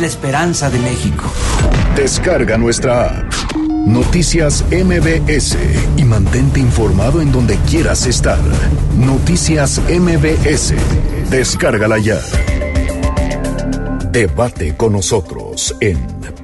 [0.00, 1.24] la esperanza de México.
[1.94, 3.32] Descarga nuestra app.
[3.86, 5.56] Noticias MBS
[5.96, 8.40] y mantente informado en donde quieras estar.
[8.98, 10.74] Noticias MBS.
[11.30, 12.18] Descárgala ya.
[14.10, 15.98] Debate con nosotros en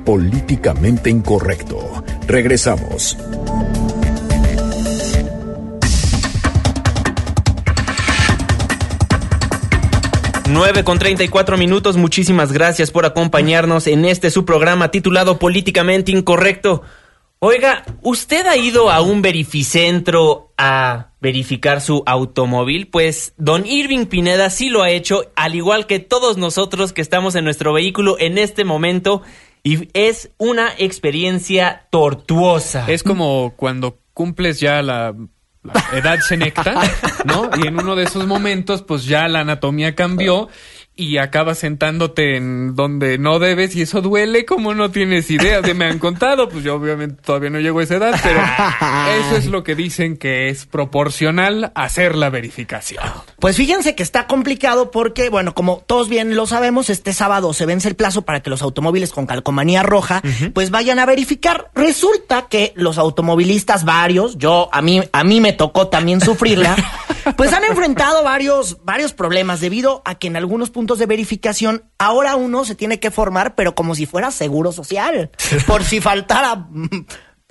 [0.05, 2.05] Políticamente Incorrecto.
[2.27, 3.17] Regresamos.
[10.53, 11.97] 9 con 34 minutos.
[11.97, 16.83] Muchísimas gracias por acompañarnos en este su programa titulado Políticamente Incorrecto.
[17.39, 22.89] Oiga, ¿usted ha ido a un verificentro a verificar su automóvil?
[22.89, 27.35] Pues don Irving Pineda sí lo ha hecho, al igual que todos nosotros que estamos
[27.35, 29.23] en nuestro vehículo en este momento.
[29.65, 32.85] Y es una experiencia tortuosa.
[32.89, 35.15] Es como cuando cumples ya la
[35.63, 36.75] la edad senecta,
[37.25, 37.51] ¿no?
[37.57, 40.49] Y en uno de esos momentos, pues ya la anatomía cambió
[41.03, 45.61] y acabas sentándote en donde no debes y eso duele como no tienes idea.
[45.61, 48.41] De me han contado, pues yo obviamente todavía no llego a esa edad, pero
[49.27, 53.05] eso es lo que dicen que es proporcional hacer la verificación.
[53.41, 57.67] Pues fíjense que está complicado porque, bueno, como todos bien lo sabemos, este sábado se
[57.67, 60.23] vence el plazo para que los automóviles con calcomanía roja,
[60.55, 61.71] pues vayan a verificar.
[61.75, 66.77] Resulta que los automovilistas varios, yo a mí a mí me tocó también sufrirla,
[67.37, 72.37] pues han enfrentado varios varios problemas debido a que en algunos puntos de verificación ahora
[72.37, 75.31] uno se tiene que formar, pero como si fuera seguro social,
[75.67, 76.69] por si faltara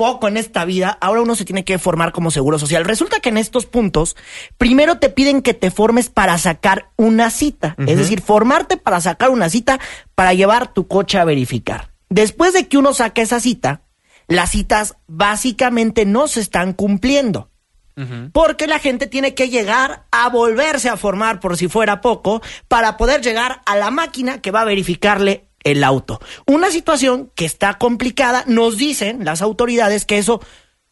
[0.01, 2.85] poco en esta vida, ahora uno se tiene que formar como seguro social.
[2.85, 4.15] Resulta que en estos puntos,
[4.57, 9.29] primero te piden que te formes para sacar una cita, es decir, formarte para sacar
[9.29, 9.79] una cita
[10.15, 11.91] para llevar tu coche a verificar.
[12.09, 13.83] Después de que uno saque esa cita,
[14.27, 17.50] las citas básicamente no se están cumpliendo.
[18.31, 22.97] Porque la gente tiene que llegar a volverse a formar por si fuera poco para
[22.97, 26.19] poder llegar a la máquina que va a verificarle el auto.
[26.47, 30.41] Una situación que está complicada, nos dicen las autoridades que eso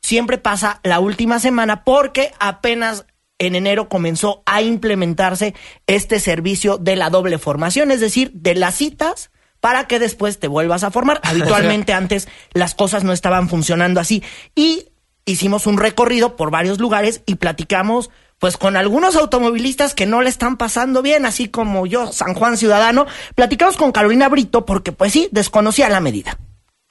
[0.02, 3.06] siempre pasa la última semana porque apenas
[3.40, 5.56] en enero comenzó a implementarse
[5.88, 10.48] este servicio de la doble formación, es decir, de las citas para que después te
[10.48, 11.22] vuelvas a formar.
[11.24, 14.24] Habitualmente antes las cosas no estaban funcionando así
[14.56, 14.89] y
[15.32, 20.30] hicimos un recorrido por varios lugares y platicamos pues con algunos automovilistas que no le
[20.30, 25.12] están pasando bien, así como yo, San Juan Ciudadano, platicamos con Carolina Brito porque pues
[25.12, 26.38] sí, desconocía la medida.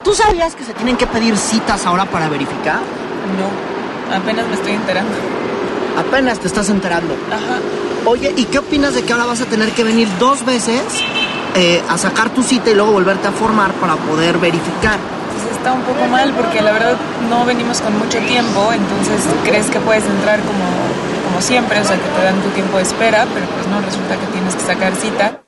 [0.03, 2.79] ¿Tú sabías que se tienen que pedir citas ahora para verificar?
[3.37, 5.11] No, apenas me estoy enterando.
[5.97, 7.15] Apenas te estás enterando.
[7.27, 7.59] Ajá.
[8.05, 10.81] Oye, ¿y qué opinas de que ahora vas a tener que venir dos veces
[11.55, 14.99] eh, a sacar tu cita y luego volverte a formar para poder verificar?
[15.59, 16.95] Está un poco mal porque la verdad
[17.29, 20.63] no venimos con mucho tiempo, entonces crees que puedes entrar como,
[21.27, 24.17] como siempre, o sea que te dan tu tiempo de espera, pero pues no, resulta
[24.17, 25.43] que tienes que sacar cita.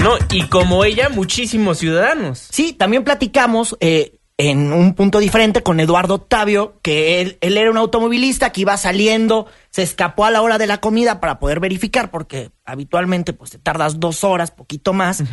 [0.00, 2.46] No, y como ella, muchísimos ciudadanos.
[2.52, 7.72] Sí, también platicamos eh, en un punto diferente con Eduardo Octavio, que él, él era
[7.72, 11.58] un automovilista que iba saliendo, se escapó a la hora de la comida para poder
[11.58, 15.24] verificar, porque habitualmente pues te tardas dos horas, poquito más.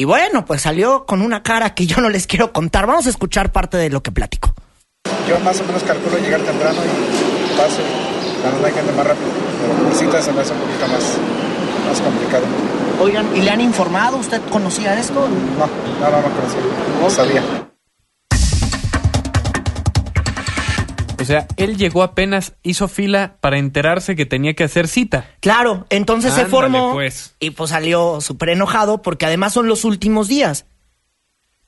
[0.00, 2.86] Y bueno, pues salió con una cara que yo no les quiero contar.
[2.86, 4.54] Vamos a escuchar parte de lo que platico.
[5.28, 7.82] Yo más o menos calculo llegar temprano y paso
[8.40, 9.28] cuando no hay gente más rápido.
[9.60, 11.18] Pero cita se me hace un poquito más,
[11.86, 12.44] más complicado.
[12.98, 14.16] Oigan, ¿y le han informado?
[14.16, 15.28] ¿Usted conocía esto?
[15.28, 16.60] No, no, no, no conocía.
[16.98, 17.69] No sabía.
[21.20, 25.30] O sea, él llegó apenas, hizo fila para enterarse que tenía que hacer cita.
[25.40, 27.34] Claro, entonces se formó pues.
[27.40, 30.66] y pues salió súper enojado porque además son los últimos días.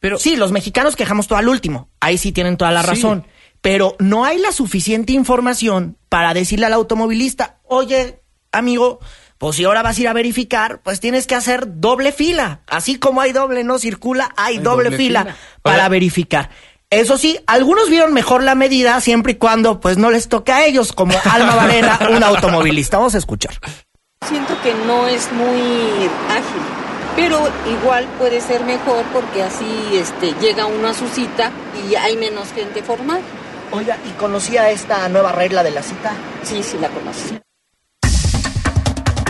[0.01, 1.88] Pero sí, los mexicanos quejamos todo al último.
[2.01, 2.88] Ahí sí tienen toda la Sí.
[2.88, 3.27] razón.
[3.61, 8.99] Pero no hay la suficiente información para decirle al automovilista, oye, amigo,
[9.38, 12.62] pues si ahora vas a ir a verificar, pues tienes que hacer doble fila.
[12.67, 15.37] Así como hay doble no circula, hay, doble, doble fila, fila.
[15.62, 16.51] para verificar.
[16.92, 20.66] Eso sí, algunos vieron mejor la medida siempre y cuando pues no les toque a
[20.66, 22.98] ellos, como Alma Varela, un automovilista.
[22.98, 23.55] Vamos a escuchar.
[24.28, 25.59] Siento que no es muy
[26.28, 26.62] ágil,
[27.16, 27.48] pero
[27.81, 31.50] igual puede ser mejor porque así este, llega uno a su cita
[31.88, 33.22] y hay menos gente formal.
[33.70, 36.12] Oiga, ¿y conocía esta nueva regla de la cita?
[36.42, 37.40] Sí, sí la conocí.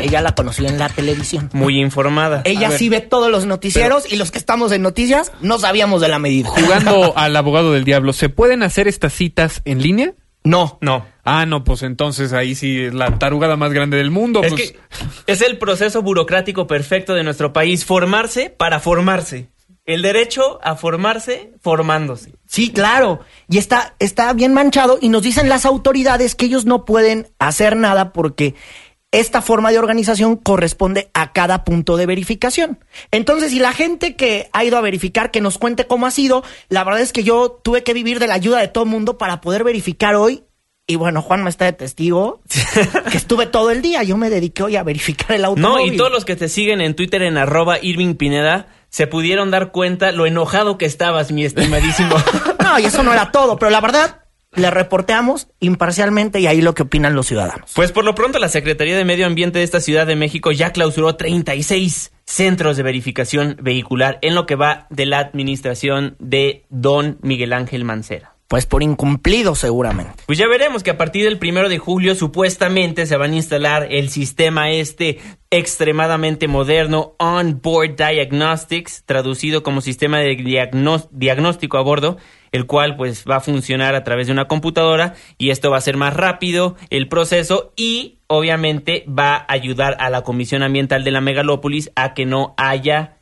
[0.03, 1.51] Ella la conoció en la televisión.
[1.53, 2.43] Muy informada.
[2.45, 2.79] Ella A ver.
[2.79, 6.19] sí ve todos los noticieros y los que estamos en noticias no sabíamos de la
[6.19, 6.49] medida.
[6.51, 10.15] Jugando al abogado del diablo, ¿se pueden hacer estas citas en línea?
[10.45, 10.79] No.
[10.81, 11.07] No.
[11.25, 14.43] Ah, no, pues entonces ahí sí es la tarugada más grande del mundo.
[14.43, 14.73] Es pues.
[14.73, 14.79] que
[15.27, 19.49] es el proceso burocrático perfecto de nuestro país, formarse para formarse.
[19.85, 22.35] El derecho a formarse formándose.
[22.47, 23.21] Sí, claro.
[23.49, 27.77] Y está, está bien manchado y nos dicen las autoridades que ellos no pueden hacer
[27.77, 28.55] nada porque
[29.13, 32.79] esta forma de organización corresponde a cada punto de verificación.
[33.11, 36.43] Entonces, si la gente que ha ido a verificar, que nos cuente cómo ha sido,
[36.69, 39.19] la verdad es que yo tuve que vivir de la ayuda de todo el mundo
[39.19, 40.43] para poder verificar hoy.
[40.87, 42.41] Y bueno, Juan me está de testigo
[43.11, 44.03] que estuve todo el día.
[44.03, 45.95] Yo me dediqué hoy a verificar el No, automóvil.
[45.95, 49.73] y todos los que te siguen en Twitter en arroba Irving Pineda se pudieron dar
[49.73, 52.17] cuenta lo enojado que estabas, mi estimadísimo.
[52.63, 54.22] No, y eso no era todo, pero la verdad,
[54.55, 57.73] le reporteamos imparcialmente y ahí lo que opinan los ciudadanos.
[57.75, 60.73] Pues por lo pronto la Secretaría de Medio Ambiente de esta Ciudad de México ya
[60.73, 67.19] clausuró 36 centros de verificación vehicular en lo que va de la administración de don
[67.23, 68.33] Miguel Ángel Mancera.
[68.53, 70.25] Pues por incumplido seguramente.
[70.27, 73.89] Pues ya veremos que a partir del primero de julio supuestamente se van a instalar
[73.91, 80.37] el sistema este extremadamente moderno On-Board Diagnostics, traducido como sistema de
[81.13, 82.19] diagnóstico a bordo,
[82.53, 85.83] el cual pues va a funcionar a través de una computadora y esto va a
[85.83, 91.11] ser más rápido el proceso y obviamente va a ayudar a la Comisión Ambiental de
[91.11, 93.17] la Megalópolis a que no haya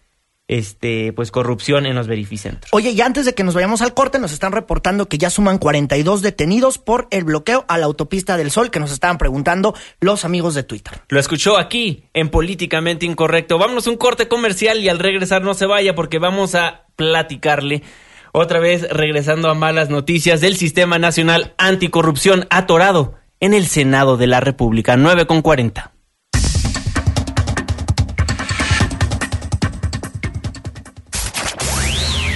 [0.51, 2.71] este, pues corrupción en los verificentros.
[2.73, 5.59] Oye, y antes de que nos vayamos al corte, nos están reportando que ya suman
[5.59, 10.25] 42 detenidos por el bloqueo a la autopista del Sol que nos estaban preguntando los
[10.25, 11.03] amigos de Twitter.
[11.09, 13.59] Lo escuchó aquí en Políticamente Incorrecto.
[13.59, 17.85] Vámonos a un corte comercial y al regresar no se vaya porque vamos a platicarle
[18.33, 24.27] otra vez regresando a malas noticias del Sistema Nacional Anticorrupción atorado en el Senado de
[24.27, 25.93] la República 9 con 40.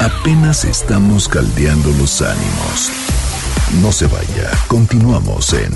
[0.00, 2.90] Apenas estamos caldeando los ánimos.
[3.80, 5.72] No se vaya, continuamos en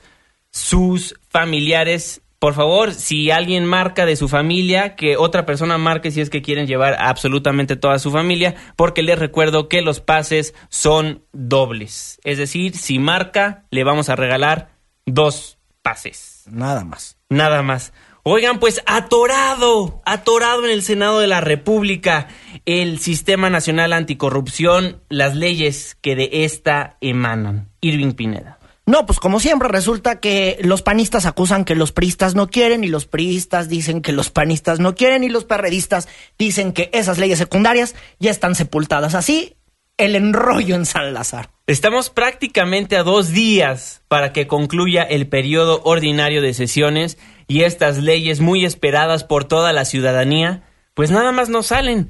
[0.51, 6.21] sus familiares por favor, si alguien marca de su familia, que otra persona marque si
[6.21, 11.23] es que quieren llevar absolutamente toda su familia, porque les recuerdo que los pases son
[11.33, 12.19] dobles.
[12.23, 14.69] Es decir, si marca, le vamos a regalar
[15.07, 16.43] dos pases.
[16.45, 17.17] Nada más.
[17.29, 17.93] Nada más.
[18.21, 22.27] Oigan, pues atorado, atorado en el Senado de la República
[22.67, 27.71] el Sistema Nacional Anticorrupción, las leyes que de esta emanan.
[27.81, 28.54] Irving Pineda.
[28.88, 32.88] No, pues como siempre resulta que los panistas acusan que los priistas no quieren y
[32.88, 36.07] los priistas dicen que los panistas no quieren y los perredistas
[36.38, 39.15] dicen que esas leyes secundarias ya están sepultadas.
[39.15, 39.55] Así
[39.97, 41.49] el enrollo en San Lázaro.
[41.67, 47.17] Estamos prácticamente a dos días para que concluya el periodo ordinario de sesiones
[47.47, 50.63] y estas leyes muy esperadas por toda la ciudadanía,
[50.93, 52.09] pues nada más no salen.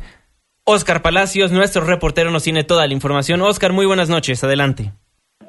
[0.66, 3.42] Oscar Palacios, nuestro reportero, nos tiene toda la información.
[3.42, 4.92] Oscar, muy buenas noches, adelante.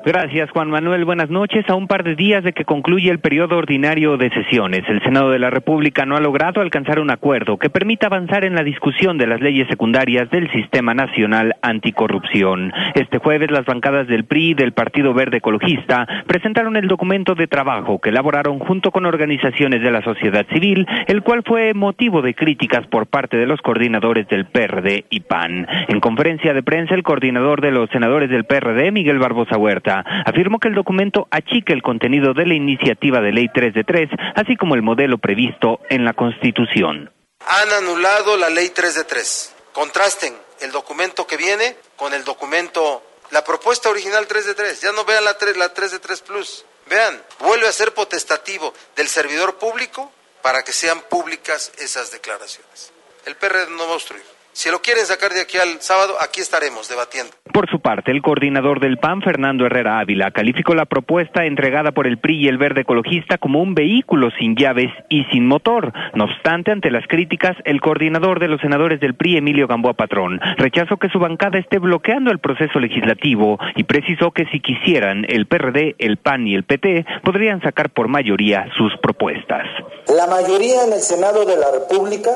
[0.07, 1.05] Gracias, Juan Manuel.
[1.05, 1.68] Buenas noches.
[1.68, 5.30] A un par de días de que concluya el periodo ordinario de sesiones, el Senado
[5.30, 9.18] de la República no ha logrado alcanzar un acuerdo que permita avanzar en la discusión
[9.18, 12.72] de las leyes secundarias del Sistema Nacional Anticorrupción.
[12.95, 17.49] Este jueves, las bancadas del PRI y del Partido Verde Ecologista presentaron el documento de
[17.49, 22.34] trabajo que elaboraron junto con organizaciones de la sociedad civil, el cual fue motivo de
[22.34, 25.66] críticas por parte de los coordinadores del PRD y PAN.
[25.89, 29.76] En conferencia de prensa, el coordinador de los senadores del PRD, Miguel Barbosa Huerta,
[30.24, 34.11] afirmó que el documento achica el contenido de la iniciativa de ley 3 de 3,
[34.35, 37.12] así como el modelo previsto en la Constitución.
[37.47, 39.55] Han anulado la ley 3 de 3.
[39.72, 44.81] Contrasten el documento que viene con el documento, la propuesta original 3 de 3.
[44.81, 46.64] Ya no vean la 3, la 3 de 3 Plus.
[46.89, 50.11] Vean, vuelve a ser potestativo del servidor público
[50.43, 52.93] para que sean públicas esas declaraciones.
[53.24, 54.36] El PRD no va a obstruir.
[54.57, 57.31] Si lo quieren sacar de aquí al sábado, aquí estaremos debatiendo.
[57.53, 62.07] Por su parte, el coordinador del PAN, Fernando Herrera Ávila, calificó la propuesta entregada por
[62.07, 65.93] el PRI y el Verde Ecologista como un vehículo sin llaves y sin motor.
[66.15, 70.41] No obstante, ante las críticas, el coordinador de los senadores del PRI, Emilio Gamboa Patrón,
[70.57, 75.47] rechazó que su bancada esté bloqueando el proceso legislativo y precisó que si quisieran, el
[75.47, 79.67] PRD, el PAN y el PT podrían sacar por mayoría sus propuestas.
[80.09, 82.31] La mayoría en el Senado de la República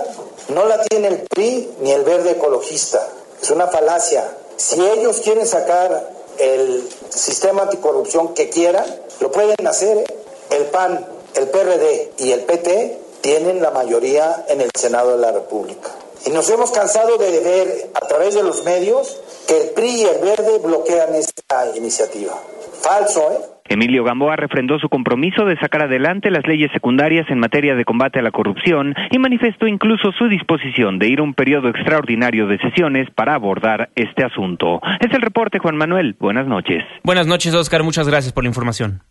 [0.54, 3.06] no la tiene el PRI ni el Verde Ecologista.
[3.40, 4.36] Es una falacia.
[4.56, 8.84] Si ellos quieren sacar el sistema anticorrupción que quieran,
[9.20, 10.12] lo pueden hacer.
[10.50, 15.30] El PAN, el PRD y el PT tienen la mayoría en el Senado de la
[15.30, 15.90] República.
[16.26, 20.04] Y nos hemos cansado de ver a través de los medios que el PRI y
[20.06, 22.36] el Verde bloquean esta iniciativa.
[22.80, 23.59] Falso, ¿eh?
[23.70, 28.18] Emilio Gamboa refrendó su compromiso de sacar adelante las leyes secundarias en materia de combate
[28.18, 32.58] a la corrupción y manifestó incluso su disposición de ir a un periodo extraordinario de
[32.58, 34.80] sesiones para abordar este asunto.
[34.98, 36.16] Es el reporte, Juan Manuel.
[36.18, 36.82] Buenas noches.
[37.04, 37.84] Buenas noches, Oscar.
[37.84, 39.02] Muchas gracias por la información.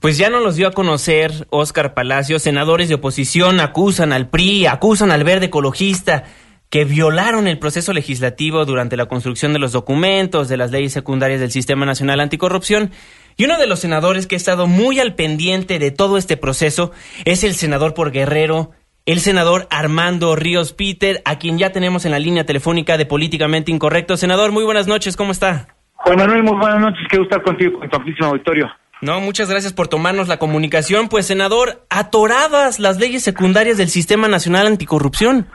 [0.00, 2.38] Pues ya no los dio a conocer Oscar Palacio.
[2.38, 6.24] Senadores de oposición acusan al PRI, acusan al verde ecologista
[6.70, 11.40] que violaron el proceso legislativo durante la construcción de los documentos de las leyes secundarias
[11.40, 12.90] del Sistema Nacional Anticorrupción.
[13.36, 16.92] Y uno de los senadores que ha estado muy al pendiente de todo este proceso
[17.24, 18.72] es el senador por Guerrero,
[19.04, 23.70] el senador Armando Ríos Peter, a quien ya tenemos en la línea telefónica de Políticamente
[23.70, 24.16] Incorrecto.
[24.16, 25.68] Senador, muy buenas noches, ¿cómo está?
[25.92, 28.68] Juan Manuel, muy buenas noches, qué gusto estar contigo, con tu amplísimo auditorio.
[29.02, 31.08] No, muchas gracias por tomarnos la comunicación.
[31.08, 35.48] Pues, senador, atoradas las leyes secundarias del Sistema Nacional Anticorrupción.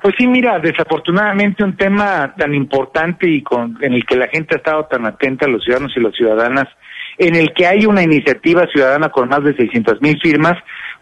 [0.00, 4.54] Pues sí, mira, desafortunadamente un tema tan importante y con, en el que la gente
[4.54, 6.68] ha estado tan atenta, los ciudadanos y las ciudadanas,
[7.18, 10.54] en el que hay una iniciativa ciudadana con más de 600 mil firmas,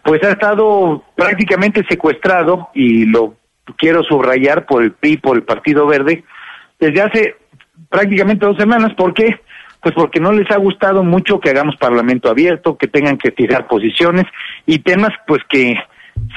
[0.03, 3.35] pues ha estado prácticamente secuestrado, y lo
[3.77, 6.23] quiero subrayar por el PRI, por el Partido Verde,
[6.79, 7.35] desde hace
[7.89, 8.93] prácticamente dos semanas.
[8.95, 9.39] ¿Por qué?
[9.81, 13.67] Pues porque no les ha gustado mucho que hagamos parlamento abierto, que tengan que tirar
[13.67, 14.25] posiciones
[14.65, 15.75] y temas pues que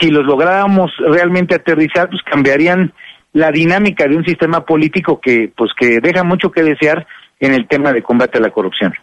[0.00, 2.92] si los lográramos realmente aterrizar, pues cambiarían
[3.32, 7.06] la dinámica de un sistema político que, pues que deja mucho que desear
[7.38, 8.94] en el tema de combate a la corrupción.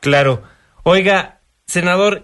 [0.00, 0.42] Claro.
[0.82, 2.22] Oiga, senador,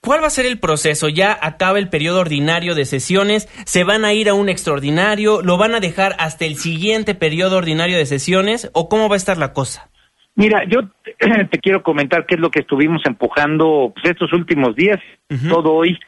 [0.00, 1.08] ¿cuál va a ser el proceso?
[1.08, 5.58] Ya acaba el periodo ordinario de sesiones, se van a ir a un extraordinario, lo
[5.58, 9.38] van a dejar hasta el siguiente periodo ordinario de sesiones o cómo va a estar
[9.38, 9.90] la cosa?
[10.36, 10.80] Mira, yo
[11.50, 15.00] te quiero comentar qué es lo que estuvimos empujando pues, estos últimos días,
[15.48, 15.98] todo hoy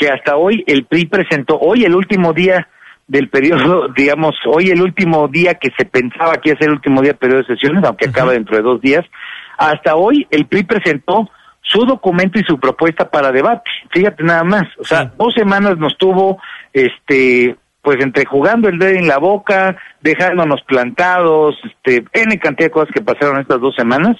[0.00, 2.66] que hasta hoy el PRI presentó, hoy el último día
[3.06, 6.74] del periodo, digamos, hoy el último día que se pensaba que iba a ser el
[6.74, 9.04] último día del periodo de sesiones, aunque acaba dentro de dos días,
[9.58, 11.30] hasta hoy el PRI presentó
[11.60, 13.70] su documento y su propuesta para debate.
[13.90, 16.40] Fíjate nada más, o sea, dos semanas nos tuvo,
[16.72, 22.72] este, pues entre jugando el dedo en la boca, dejándonos plantados, este, N cantidad de
[22.72, 24.16] cosas que pasaron estas dos semanas,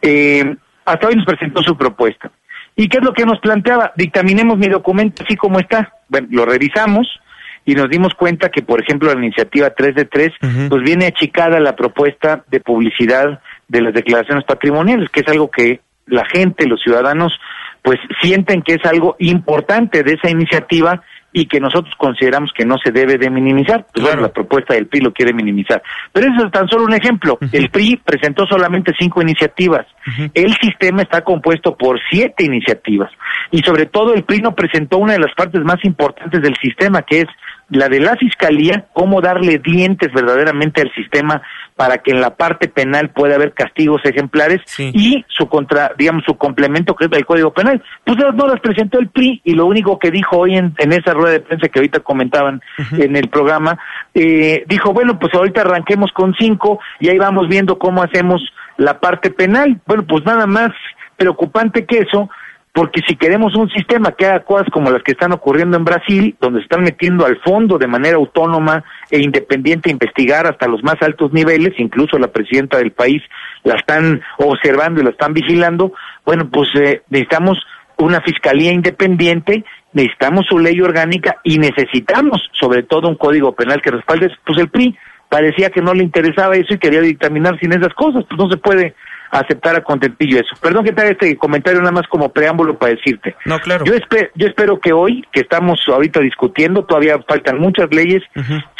[0.00, 0.56] eh,
[0.86, 2.30] hasta hoy nos presentó su propuesta.
[2.76, 3.92] ¿Y qué es lo que nos planteaba?
[3.96, 5.92] Dictaminemos mi documento así como está.
[6.08, 7.20] Bueno, lo revisamos
[7.64, 10.32] y nos dimos cuenta que, por ejemplo, la iniciativa 3 de 3,
[10.68, 15.80] pues viene achicada la propuesta de publicidad de las declaraciones patrimoniales, que es algo que
[16.06, 17.38] la gente, los ciudadanos,
[17.82, 21.02] pues sienten que es algo importante de esa iniciativa
[21.32, 23.86] y que nosotros consideramos que no se debe de minimizar.
[23.92, 25.82] Pues bueno, la propuesta del PRI lo quiere minimizar.
[26.12, 27.38] Pero eso es tan solo un ejemplo.
[27.52, 29.86] El PRI presentó solamente cinco iniciativas.
[30.34, 33.10] El sistema está compuesto por siete iniciativas.
[33.50, 37.02] Y sobre todo el PRI no presentó una de las partes más importantes del sistema,
[37.02, 37.26] que es
[37.70, 41.42] la de la fiscalía, cómo darle dientes verdaderamente al sistema
[41.76, 46.36] para que en la parte penal pueda haber castigos ejemplares y su contra, digamos, su
[46.36, 47.82] complemento que es el Código Penal.
[48.04, 51.14] Pues no las presentó el PRI y lo único que dijo hoy en, en esa
[51.20, 52.60] rueda de prensa que ahorita comentaban
[52.98, 53.78] en el programa,
[54.14, 58.42] eh, dijo, bueno, pues ahorita arranquemos con cinco y ahí vamos viendo cómo hacemos
[58.76, 59.80] la parte penal.
[59.86, 60.70] Bueno, pues nada más
[61.16, 62.30] preocupante que eso,
[62.72, 66.36] porque si queremos un sistema que haga cosas como las que están ocurriendo en Brasil,
[66.40, 70.82] donde se están metiendo al fondo de manera autónoma e independiente a investigar hasta los
[70.82, 73.22] más altos niveles, incluso la presidenta del país
[73.64, 75.92] la están observando y la están vigilando,
[76.24, 77.58] bueno, pues eh, necesitamos
[77.98, 83.90] una fiscalía independiente, necesitamos su ley orgánica y necesitamos sobre todo un código penal que
[83.90, 84.96] respalde, pues el PRI
[85.28, 88.56] parecía que no le interesaba eso y quería dictaminar sin esas cosas, pues no se
[88.56, 88.94] puede
[89.32, 90.56] aceptar a contentillo eso.
[90.60, 93.36] Perdón que te haga este comentario nada más como preámbulo para decirte.
[93.44, 93.84] No, claro.
[93.84, 98.22] Yo, espe- yo espero que hoy, que estamos ahorita discutiendo, todavía faltan muchas leyes,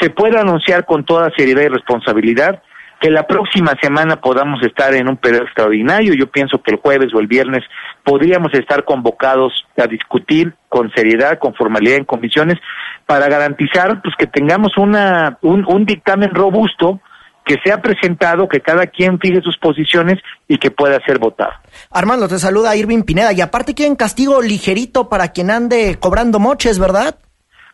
[0.00, 2.62] se pueda anunciar con toda seriedad y responsabilidad
[3.00, 6.12] que la próxima semana podamos estar en un periodo extraordinario.
[6.14, 7.64] Yo pienso que el jueves o el viernes
[8.04, 12.58] podríamos estar convocados a discutir con seriedad, con formalidad en comisiones,
[13.06, 17.00] para garantizar pues que tengamos una un, un dictamen robusto
[17.46, 21.52] que sea presentado, que cada quien fije sus posiciones y que pueda ser votado.
[21.90, 23.32] Armando, te saluda Irving Pineda.
[23.32, 27.16] Y aparte quieren castigo ligerito para quien ande cobrando moches, ¿verdad?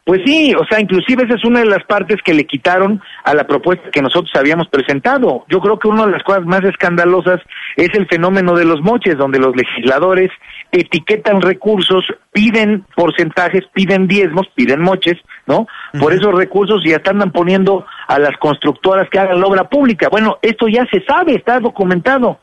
[0.07, 3.35] Pues sí, o sea, inclusive esa es una de las partes que le quitaron a
[3.35, 5.45] la propuesta que nosotros habíamos presentado.
[5.49, 7.41] Yo creo que una de las cosas más escandalosas
[7.75, 10.31] es el fenómeno de los moches, donde los legisladores
[10.71, 15.67] etiquetan recursos, piden porcentajes, piden diezmos, piden moches, ¿no?
[15.99, 20.09] Por esos recursos ya están poniendo a las constructoras que hagan la obra pública.
[20.09, 22.39] Bueno, esto ya se sabe, está documentado.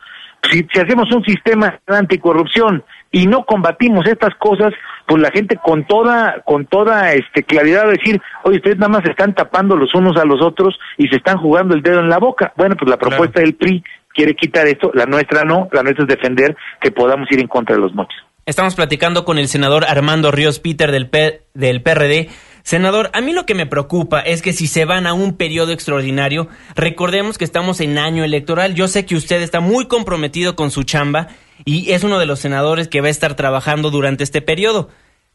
[0.52, 2.84] Si, si hacemos un sistema anticorrupción
[3.14, 4.74] y no combatimos estas cosas,
[5.08, 8.90] pues la gente con toda con toda este claridad va a decir, oye, ustedes nada
[8.90, 12.00] más se están tapando los unos a los otros y se están jugando el dedo
[12.00, 12.52] en la boca.
[12.58, 13.84] Bueno, pues la propuesta del PRI
[14.14, 17.76] quiere quitar esto, la nuestra no, la nuestra es defender que podamos ir en contra
[17.76, 18.18] de los moches.
[18.48, 22.30] Estamos platicando con el senador Armando Ríos Peter del, P del PRD.
[22.64, 25.72] Senador, a mí lo que me preocupa es que si se van a un periodo
[25.72, 28.74] extraordinario, recordemos que estamos en año electoral.
[28.74, 31.28] Yo sé que usted está muy comprometido con su chamba
[31.66, 34.90] y es uno de los senadores que va a estar trabajando durante este periodo.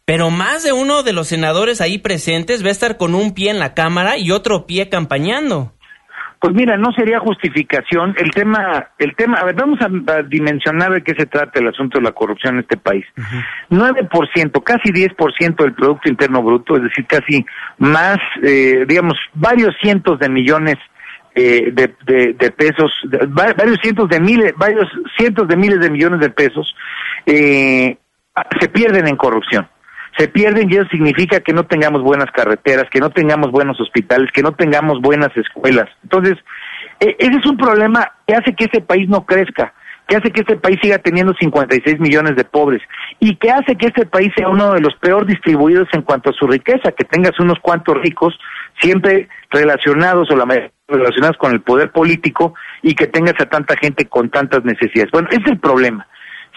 [0.04, 3.50] Pero más de uno de los senadores ahí presentes va a estar con un pie
[3.50, 5.72] en la Cámara y otro pie campañando.
[6.40, 8.14] Pues mira, no sería justificación.
[8.16, 11.68] El tema, el tema, a ver, vamos a, a dimensionar de qué se trata el
[11.68, 13.04] asunto de la corrupción en este país.
[13.70, 17.44] Nueve por ciento, casi 10% del Producto Interno Bruto, es decir, casi
[17.78, 20.76] más, eh, digamos, varios cientos de millones
[21.40, 22.90] eh, de, de, de pesos,
[23.28, 26.74] varios cientos de miles, varios cientos de miles de millones de pesos,
[27.26, 27.96] eh,
[28.60, 29.68] se pierden en corrupción
[30.18, 34.30] se pierden y eso significa que no tengamos buenas carreteras, que no tengamos buenos hospitales,
[34.32, 35.88] que no tengamos buenas escuelas.
[36.02, 36.36] Entonces,
[36.98, 39.72] eh, ese es un problema que hace que este país no crezca,
[40.08, 42.82] que hace que este país siga teniendo 56 millones de pobres
[43.20, 46.32] y que hace que este país sea uno de los peor distribuidos en cuanto a
[46.32, 48.36] su riqueza, que tengas unos cuantos ricos
[48.80, 50.46] siempre relacionados o la
[50.88, 55.10] relacionados con el poder político y que tengas a tanta gente con tantas necesidades.
[55.10, 56.06] Bueno, ese es el problema.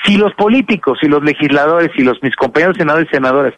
[0.06, 3.54] Si los políticos y los legisladores y los mis compañeros senadores y senadoras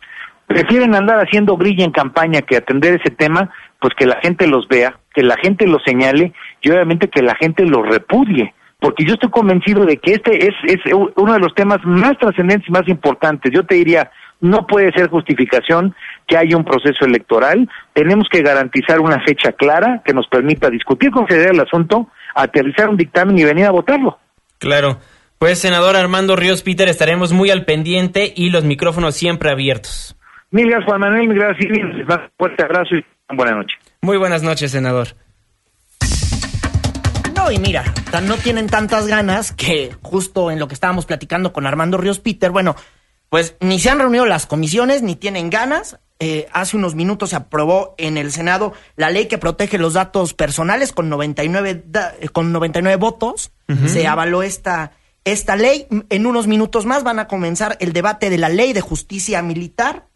[0.48, 3.50] prefieren andar haciendo grilla en campaña que atender ese tema,
[3.80, 7.36] pues que la gente los vea, que la gente los señale y obviamente que la
[7.36, 8.54] gente los repudie.
[8.80, 10.80] Porque yo estoy convencido de que este es, es
[11.16, 13.52] uno de los temas más trascendentes y más importantes.
[13.54, 14.12] Yo te diría,
[14.42, 15.96] no puede ser justificación
[16.28, 17.70] que haya un proceso electoral.
[17.94, 22.90] Tenemos que garantizar una fecha clara que nos permita discutir con seriedad el asunto, aterrizar
[22.90, 24.20] un dictamen y venir a votarlo.
[24.60, 25.00] Claro.
[25.40, 30.16] Pues, senador Armando Ríos Peter, estaremos muy al pendiente y los micrófonos siempre abiertos.
[30.52, 31.28] Mil gracias, Juan Manuel.
[31.28, 32.06] Mil gracias, un
[32.38, 33.78] fuerte abrazo y buenas noches.
[34.02, 35.10] Muy buenas noches, senador.
[37.36, 41.52] No, y mira, tan no tienen tantas ganas que justo en lo que estábamos platicando
[41.52, 42.76] con Armando Ríos Peter, bueno,
[43.30, 46.00] pues ni se han reunido las comisiones, ni tienen ganas.
[46.20, 50.34] Eh, hace unos minutos se aprobó en el Senado la ley que protege los datos
[50.34, 53.52] personales con 99, da- eh, con 99 votos.
[53.88, 54.92] Se avaló esta,
[55.26, 55.88] esta ley.
[56.10, 60.08] En unos minutos más van a comenzar el debate de la ley de justicia militar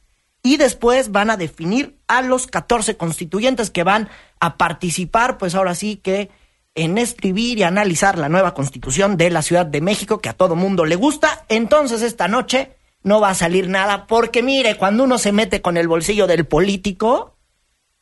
[0.44, 4.08] y después van a definir a los 14 constituyentes que van
[4.40, 6.30] a participar, pues ahora sí que
[6.76, 10.56] en escribir y analizar la nueva constitución de la Ciudad de México, que a todo
[10.56, 11.44] mundo le gusta.
[11.50, 12.74] Entonces esta noche
[13.08, 16.46] no va a salir nada, porque mire, cuando uno se mete con el bolsillo del
[16.46, 17.38] político,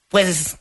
[0.10, 0.58] pues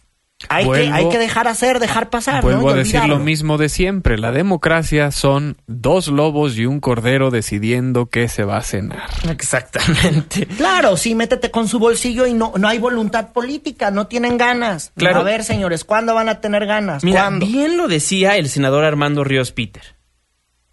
[0.49, 2.43] hay, que, hay que dejar hacer, dejar pasar.
[2.43, 2.69] Vuelvo ¿no?
[2.71, 4.19] A decir lo mismo de siempre.
[4.19, 9.09] La democracia son dos lobos y un cordero decidiendo qué se va a cenar.
[9.31, 10.47] Exactamente.
[10.57, 14.93] Claro, sí, métete con su bolsillo y no, no hay voluntad política, no tienen ganas.
[14.97, 15.21] Claro.
[15.21, 17.05] A ver, señores, ¿cuándo van a tener ganas?
[17.05, 17.47] Mira, ¿Cuándo?
[17.47, 19.97] bien lo decía el senador Armando Ríos Peter.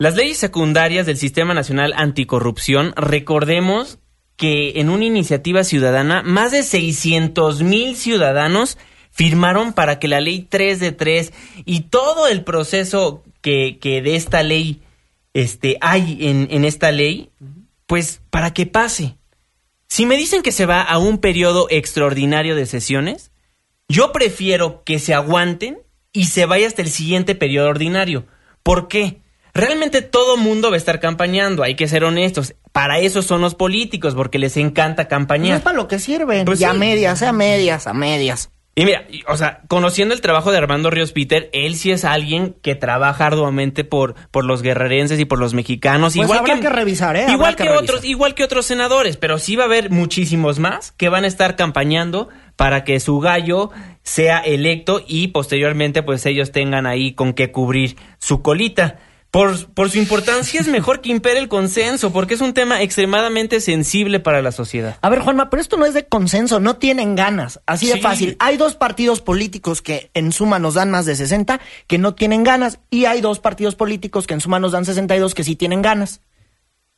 [0.02, 4.00] Las leyes secundarias del Sistema Nacional Anticorrupción, recordemos
[4.36, 8.80] que en una iniciativa ciudadana, más de 600 mil ciudadanos
[9.12, 11.34] firmaron para que la ley 3 de 3
[11.66, 14.82] y todo el proceso que, que de esta ley
[15.36, 17.30] este, hay en, en esta ley,
[17.86, 19.18] pues para que pase.
[19.88, 23.30] Si me dicen que se va a un periodo extraordinario de sesiones,
[23.88, 25.78] yo prefiero que se aguanten
[26.12, 28.26] y se vaya hasta el siguiente periodo ordinario.
[28.64, 29.21] ¿Por qué?
[29.54, 32.56] Realmente todo mundo va a estar campañando, hay que ser honestos.
[32.72, 35.58] Para eso son los políticos, porque les encanta No campañar.
[35.58, 36.46] es para lo que sirven.
[36.46, 38.50] Pues y a medias, a medias, a medias.
[38.74, 42.56] Y mira, o sea, conociendo el trabajo de Armando Ríos Peter, él sí es alguien
[42.62, 46.14] que trabaja arduamente por, por los guerrerenses y por los mexicanos.
[46.16, 47.26] Pues igual habrá que, que revisar, ¿eh?
[47.30, 47.84] Igual que que, revisar.
[47.84, 51.28] otros, igual que otros senadores, pero sí va a haber muchísimos más que van a
[51.28, 53.72] estar campañando para que su gallo
[54.04, 59.00] sea electo y posteriormente pues ellos tengan ahí con qué cubrir su colita.
[59.32, 63.62] Por, por su importancia es mejor que impere el consenso, porque es un tema extremadamente
[63.62, 64.98] sensible para la sociedad.
[65.02, 67.62] A ver, Juanma, pero esto no es de consenso, no tienen ganas.
[67.66, 68.02] Así de Sí.
[68.02, 68.36] fácil.
[68.40, 72.44] Hay dos partidos políticos que en suma nos dan más de 60 que no tienen
[72.44, 72.80] ganas.
[72.90, 76.20] Y hay dos partidos políticos que en suma nos dan 62 que sí tienen ganas.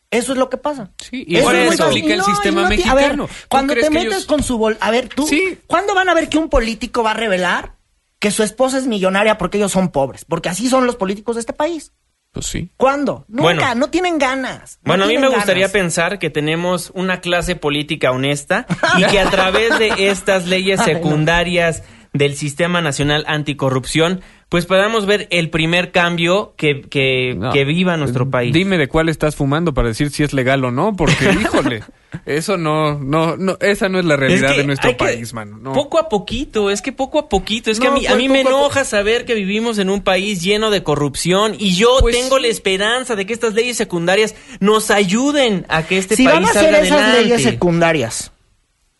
[0.09, 0.91] Eso es lo que pasa.
[0.97, 2.91] Sí, y Eso es eso el No, sistema no mexicano.
[2.93, 4.75] A ver, ¿Tú cuando te metes ellos- con su bol...
[4.79, 5.27] A ver, tú...
[5.67, 7.75] ¿Cuándo van a ver que un político va a revelar
[8.17, 10.25] que su esposa es millonaria porque ellos son pobres?
[10.25, 11.91] Porque así son los políticos de este país.
[12.33, 12.71] Pues sí.
[12.77, 13.23] ¿Cuándo?
[13.29, 13.75] Nunca, Bueno.
[13.75, 14.79] no tienen ganas.
[14.83, 15.71] no Bueno, a mí me gustaría ganas.
[15.71, 18.65] pensar que tenemos una clase política honesta
[18.97, 20.99] y que a través de estas leyes Ay, no.
[20.99, 24.21] secundarias del Sistema Nacional Anticorrupción,
[24.53, 27.51] pues podamos ver el primer cambio que, que, No.
[27.51, 28.53] que viva nuestro país.
[28.53, 31.81] Dime de cuál estás fumando para decir si es legal o no, porque, híjole,
[32.27, 35.33] eso no, no, no, esa no es la realidad Es que de nuestro que- país,
[35.33, 35.57] mano.
[35.57, 35.73] No.
[35.73, 38.37] Poco a poquito, es que poco a poquito, es que a mí, a mí me
[38.37, 42.37] a enoja saber que vivimos en un país lleno de corrupción y yo Pues tengo
[42.37, 46.45] la esperanza de que estas leyes secundarias nos ayuden a que este si país van
[46.45, 47.21] a hacer salga esas adelante.
[47.23, 48.31] leyes secundarias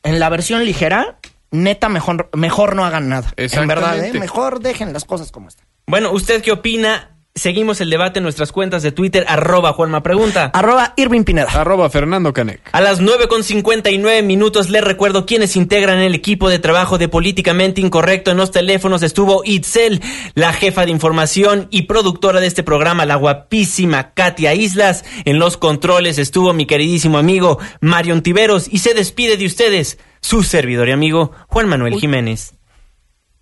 [0.01, 1.19] en la versión ligera,
[1.53, 3.31] neta, mejor, mejor no hagan nada.
[3.37, 4.13] En verdad, ¿eh?
[4.13, 5.65] Mejor dejen las cosas como están.
[5.85, 7.09] Bueno, ¿usted qué opina?
[7.35, 10.51] Seguimos el debate en nuestras cuentas de Twitter, arroba Juanma Pregunta.
[10.53, 11.49] Arroba Irving Pineda.
[11.49, 12.61] Arroba Fernando Canec.
[12.71, 17.07] A las 9 con 59 minutos les recuerdo quienes integran el equipo de trabajo de
[17.07, 18.29] Políticamente Incorrecto.
[18.29, 19.99] En los teléfonos estuvo Itzel,
[20.35, 25.03] la jefa de información y productora de este programa, la guapísima Katia Islas.
[25.25, 30.41] En los controles estuvo mi queridísimo amigo Marion Tiveros y se despide de ustedes su
[30.41, 32.55] servidor y amigo Juan Manuel Jiménez.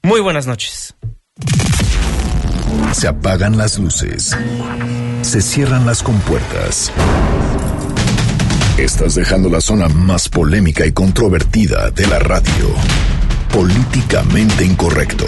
[0.04, 0.96] Muy buenas noches.
[2.92, 4.36] Se apagan las luces.
[5.22, 6.92] Se cierran las compuertas.
[8.78, 12.74] Estás dejando la zona más polémica y controvertida de la radio.
[13.54, 15.28] Políticamente incorrecto.